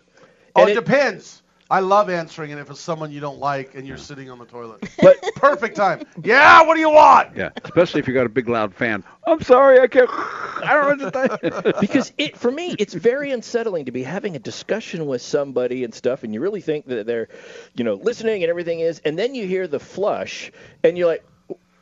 [0.55, 1.43] Oh, it, it- depends.
[1.69, 4.45] I love answering it if it's someone you don't like and you're sitting on the
[4.45, 4.87] toilet.
[5.01, 6.05] But perfect time.
[6.23, 7.35] Yeah, what do you want?
[7.35, 9.03] Yeah, especially if you got a big loud fan.
[9.27, 10.09] I'm sorry, I can't.
[10.13, 11.73] I don't know what to say.
[11.81, 15.93] because it for me it's very unsettling to be having a discussion with somebody and
[15.93, 17.27] stuff and you really think that they're
[17.75, 20.51] you know listening and everything is and then you hear the flush
[20.85, 21.23] and you're like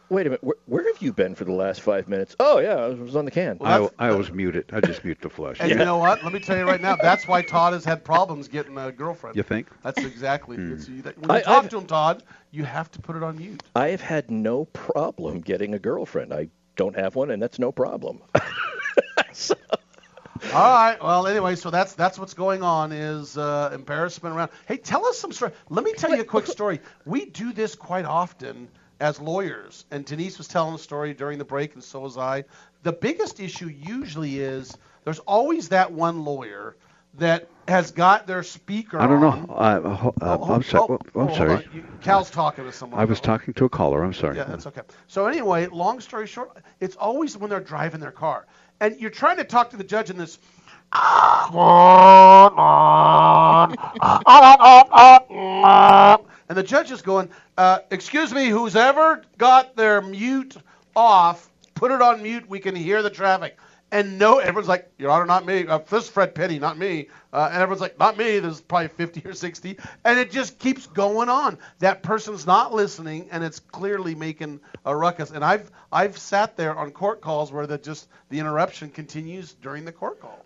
[0.09, 2.75] wait a minute where, where have you been for the last five minutes oh yeah
[2.75, 4.69] i was on the can I, I always mute it.
[4.73, 5.57] I just mute the flush.
[5.59, 6.23] And you know what?
[6.23, 6.95] Let me tell you right now.
[6.95, 9.35] That's why Todd has had problems getting a girlfriend.
[9.35, 9.67] You think?
[9.83, 10.57] That's exactly.
[10.57, 13.23] It's, you, when you I- talk I've- to him, Todd, you have to put it
[13.23, 13.63] on mute.
[13.75, 17.71] i have had no problem getting a girlfriend i don't have one and that's no
[17.71, 18.21] problem
[20.53, 21.01] All right.
[21.01, 24.51] Well, anyway, so that's that's what's going on is uh, embarrassment around.
[24.67, 25.51] Hey, tell us some story.
[25.69, 26.81] Let me tell you a quick story.
[27.05, 28.67] We do this quite often
[28.99, 32.45] as lawyers, and Denise was telling the story during the break, and so was I.
[32.83, 36.75] The biggest issue usually is there's always that one lawyer
[37.17, 38.99] that has got their speaker.
[38.99, 39.55] I don't know.
[39.55, 41.67] I, uh, uh, oh, I'm, so, oh, oh, I'm oh, sorry.
[41.73, 42.99] You- Cal's talking to someone.
[42.99, 44.03] I was talking to a caller.
[44.03, 44.37] I'm sorry.
[44.37, 44.81] Yeah, that's okay.
[45.07, 48.45] So anyway, long story short, it's always when they're driving their car,
[48.79, 50.37] and you're trying to talk to the judge in this.
[56.47, 60.55] And the judge is going, uh, "Excuse me, who's ever got their mute
[60.95, 62.47] off, put it on mute.
[62.49, 63.57] We can hear the traffic."
[63.91, 65.67] And no, everyone's like, "Your Honor, not me.
[65.67, 68.89] Uh, this is Fred Penney, not me." Uh, and everyone's like, "Not me." There's probably
[68.89, 71.57] 50 or 60, and it just keeps going on.
[71.79, 75.31] That person's not listening, and it's clearly making a ruckus.
[75.31, 79.85] And I've I've sat there on court calls where the just the interruption continues during
[79.85, 80.44] the court call.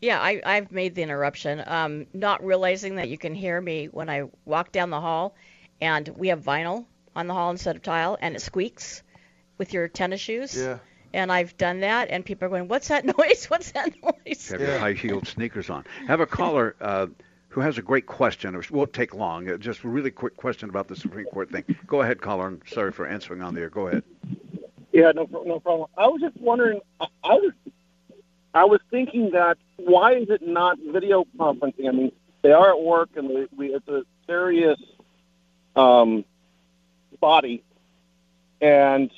[0.00, 4.10] Yeah, I, I've made the interruption, um, not realizing that you can hear me when
[4.10, 5.34] I walk down the hall,
[5.80, 6.84] and we have vinyl
[7.14, 9.02] on the hall instead of tile, and it squeaks
[9.58, 10.56] with your tennis shoes.
[10.56, 10.78] Yeah.
[11.14, 13.46] And I've done that, and people are going, "What's that noise?
[13.46, 15.84] What's that noise?" Have your high-heeled sneakers on.
[16.06, 17.06] Have a caller uh,
[17.48, 18.54] who has a great question.
[18.54, 19.48] It won't take long.
[19.48, 21.64] Uh, just a really quick question about the Supreme Court thing.
[21.86, 22.48] Go ahead, caller.
[22.48, 23.70] I'm sorry for answering on the air.
[23.70, 24.02] Go ahead.
[24.92, 25.88] Yeah, no, no problem.
[25.96, 26.80] I was just wondering.
[27.00, 27.52] I, I was,
[28.56, 31.88] I was thinking that why is it not video conferencing?
[31.88, 34.80] I mean, they are at work, and we, we it's a serious
[35.74, 36.24] um,
[37.20, 37.62] body,
[38.60, 39.10] and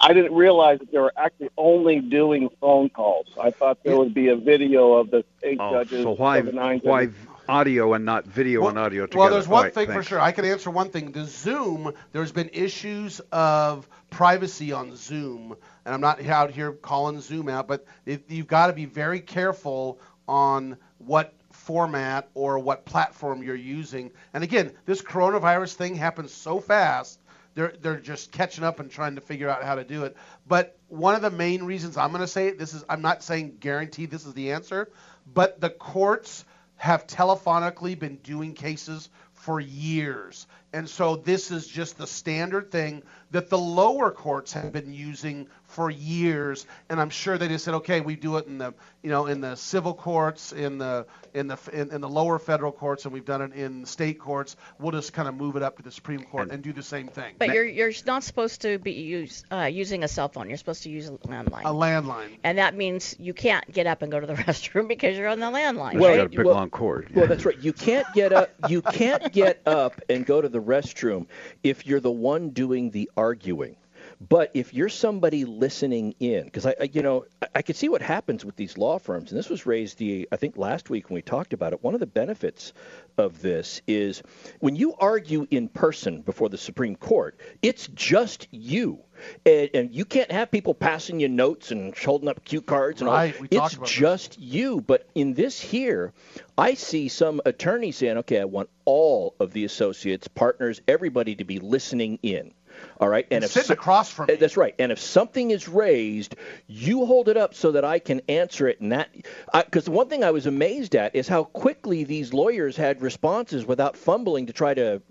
[0.00, 3.26] I didn't realize that they were actually only doing phone calls.
[3.40, 6.02] I thought there would be a video of the eight Oh, judges.
[6.02, 7.20] so why or the nine why judges.
[7.48, 9.20] audio and not video and audio together?
[9.20, 10.20] Well, there's one right, thing for sure.
[10.20, 11.12] I can answer one thing.
[11.12, 15.56] The Zoom, there's been issues of privacy on Zoom,
[15.86, 19.20] and I'm not out here calling Zoom out, but it, you've got to be very
[19.20, 24.10] careful on what format or what platform you're using.
[24.34, 27.20] And again, this coronavirus thing happens so fast.
[27.54, 30.16] They're, they're just catching up and trying to figure out how to do it.
[30.46, 33.22] But one of the main reasons I'm going to say it, this is I'm not
[33.22, 34.90] saying guaranteed this is the answer,
[35.32, 36.44] but the courts
[36.76, 40.46] have telephonically been doing cases for years.
[40.72, 45.48] And so this is just the standard thing that the lower courts have been using
[45.76, 46.66] for years.
[46.88, 48.72] And I'm sure they just said, okay, we do it in the
[49.02, 52.72] you know in the civil courts, in the in the in, in the lower federal
[52.72, 54.56] courts, and we've done it in state courts.
[54.80, 57.08] We'll just kind of move it up to the Supreme Court and, do the same
[57.08, 57.34] thing.
[57.38, 60.48] But you're you're not supposed to be use, uh, using a cell phone.
[60.48, 61.60] You're supposed to use a landline.
[61.60, 62.38] a landline.
[62.42, 65.40] And that means you can't get up and go to the restroom because you're on
[65.40, 66.00] the landline.
[66.00, 66.16] Well, right?
[66.16, 67.10] got a big long cord.
[67.14, 67.58] Well, that's right.
[67.58, 68.50] You can't get up.
[68.68, 71.26] You can't get up and go to the restroom
[71.62, 73.76] if you're the one doing the arguing.
[74.18, 77.88] But if you're somebody listening in, because I, I, you know, I, I could see
[77.88, 81.10] what happens with these law firms, and this was raised the, I think last week
[81.10, 81.82] when we talked about it.
[81.82, 82.72] One of the benefits
[83.18, 84.22] of this is
[84.60, 89.00] when you argue in person before the Supreme Court, it's just you.
[89.44, 93.10] And, and you can't have people passing you notes and holding up cue cards and
[93.10, 93.46] Right, all.
[93.50, 93.90] it's about this.
[93.90, 94.80] just you.
[94.80, 96.12] But in this here,
[96.56, 101.44] I see some attorney saying, okay, I want all of the associates, partners, everybody to
[101.44, 102.52] be listening in.
[103.00, 104.74] All right, and if sitting so- across from Uh, that's right.
[104.78, 108.80] And if something is raised, you hold it up so that I can answer it.
[108.80, 109.08] And that,
[109.52, 113.66] because the one thing I was amazed at is how quickly these lawyers had responses
[113.66, 115.02] without fumbling to try to.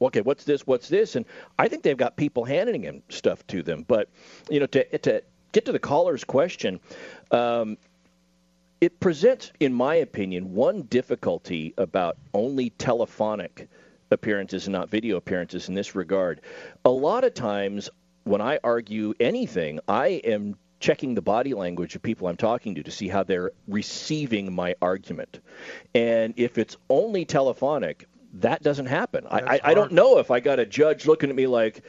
[0.00, 0.66] Okay, what's this?
[0.66, 1.16] What's this?
[1.16, 1.24] And
[1.58, 3.84] I think they've got people handing him stuff to them.
[3.86, 4.08] But
[4.50, 5.22] you know, to to
[5.52, 6.80] get to the caller's question,
[7.30, 7.78] um,
[8.80, 13.68] it presents, in my opinion, one difficulty about only telephonic
[14.10, 16.40] appearances and not video appearances in this regard.
[16.84, 17.90] A lot of times
[18.24, 22.82] when I argue anything, I am checking the body language of people I'm talking to
[22.82, 25.40] to see how they're receiving my argument.
[25.94, 29.26] And if it's only telephonic, that doesn't happen.
[29.30, 31.82] I, I, I don't know if I got a judge looking at me like,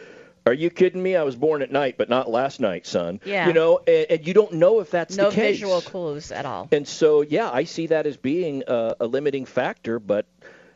[0.46, 1.16] "Are you kidding me?
[1.16, 3.48] I was born at night, but not last night, son." Yeah.
[3.48, 5.60] You know, and, and you don't know if that's no the case.
[5.60, 6.70] No visual clues at all.
[6.72, 10.28] And so, yeah, I see that as being a, a limiting factor, but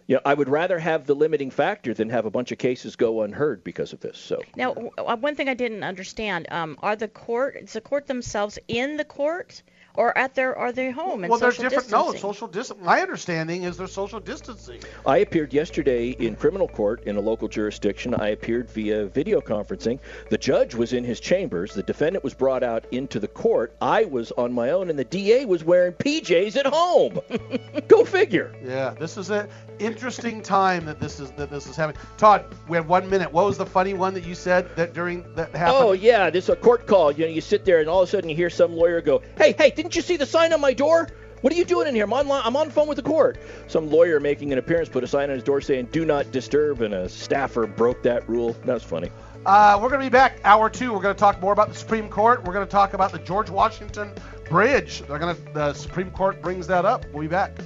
[0.09, 2.95] you know, I would rather have the limiting factor than have a bunch of cases
[2.95, 4.17] go unheard because of this.
[4.17, 8.07] So Now, uh, one thing I didn't understand: um, are the court, is the court
[8.07, 9.61] themselves in the court,
[9.95, 11.23] or at their, are they home?
[11.23, 11.91] and well, there's social different.
[11.91, 12.79] No, social distance.
[12.81, 14.81] My understanding is there's social distancing.
[15.05, 18.13] I appeared yesterday in criminal court in a local jurisdiction.
[18.15, 19.99] I appeared via video conferencing.
[20.29, 21.73] The judge was in his chambers.
[21.73, 23.75] The defendant was brought out into the court.
[23.81, 27.19] I was on my own, and the DA was wearing PJs at home.
[27.87, 28.53] Go figure.
[28.63, 32.01] Yeah, this is an interesting time that this is that this is happening.
[32.17, 33.31] Todd, we have one minute.
[33.31, 35.77] What was the funny one that you said that during that happened?
[35.79, 37.11] Oh yeah, this is a court call.
[37.11, 39.21] You know, you sit there and all of a sudden you hear some lawyer go,
[39.37, 41.07] "Hey, hey, didn't you see the sign on my door?
[41.39, 42.03] What are you doing in here?
[42.03, 45.07] I'm on, I'm on phone with the court." Some lawyer making an appearance put a
[45.07, 48.57] sign on his door saying, "Do not disturb," and a staffer broke that rule.
[48.65, 49.09] That was funny.
[49.45, 50.91] Uh, we're going to be back hour two.
[50.91, 52.43] We're going to talk more about the Supreme Court.
[52.43, 54.11] We're going to talk about the George Washington
[54.49, 55.01] Bridge.
[55.07, 57.05] They're going to the Supreme Court brings that up.
[57.13, 57.57] We'll be back.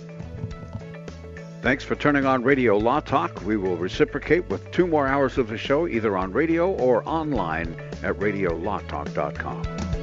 [1.64, 3.42] Thanks for turning on Radio Law Talk.
[3.44, 7.76] We will reciprocate with two more hours of the show, either on radio or online
[8.04, 10.03] at radiolawtalk.com.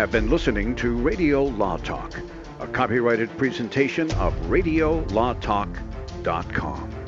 [0.00, 2.18] have been listening to Radio Law Talk,
[2.58, 7.00] a copyrighted presentation of RadioLawTalk.com.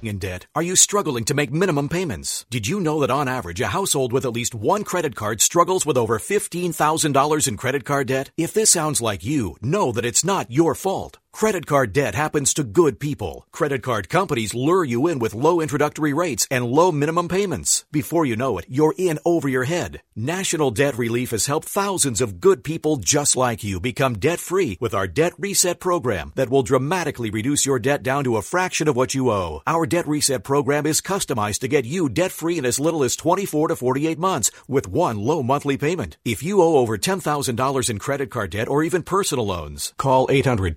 [0.00, 0.46] in debt?
[0.54, 2.46] Are you struggling to make minimum payments?
[2.50, 5.84] Did you know that on average, a household with at least one credit card struggles
[5.84, 8.30] with over $15,000 in credit card debt?
[8.36, 11.18] If this sounds like you, know that it's not your fault.
[11.32, 13.46] Credit card debt happens to good people.
[13.52, 17.84] Credit card companies lure you in with low introductory rates and low minimum payments.
[17.92, 20.02] Before you know it, you're in over your head.
[20.16, 24.78] National Debt Relief has helped thousands of good people just like you become debt free
[24.80, 28.88] with our Debt Reset program that will dramatically reduce your debt down to a fraction
[28.88, 29.62] of what you owe.
[29.64, 33.14] Our Debt Reset program is customized to get you debt free in as little as
[33.14, 36.16] 24 to 48 months with one low monthly payment.
[36.24, 40.76] If you owe over $10,000 in credit card debt or even personal loans, call 800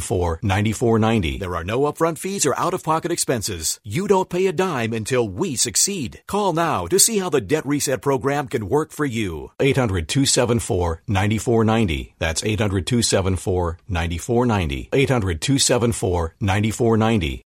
[0.00, 1.38] 274 9490.
[1.38, 3.80] There are no upfront fees or out of pocket expenses.
[3.84, 6.22] You don't pay a dime until we succeed.
[6.26, 9.52] Call now to see how the Debt Reset program can work for you.
[9.60, 12.14] 800 274 9490.
[12.18, 14.88] That's 800 274 9490.
[14.92, 17.42] 800 274 9490.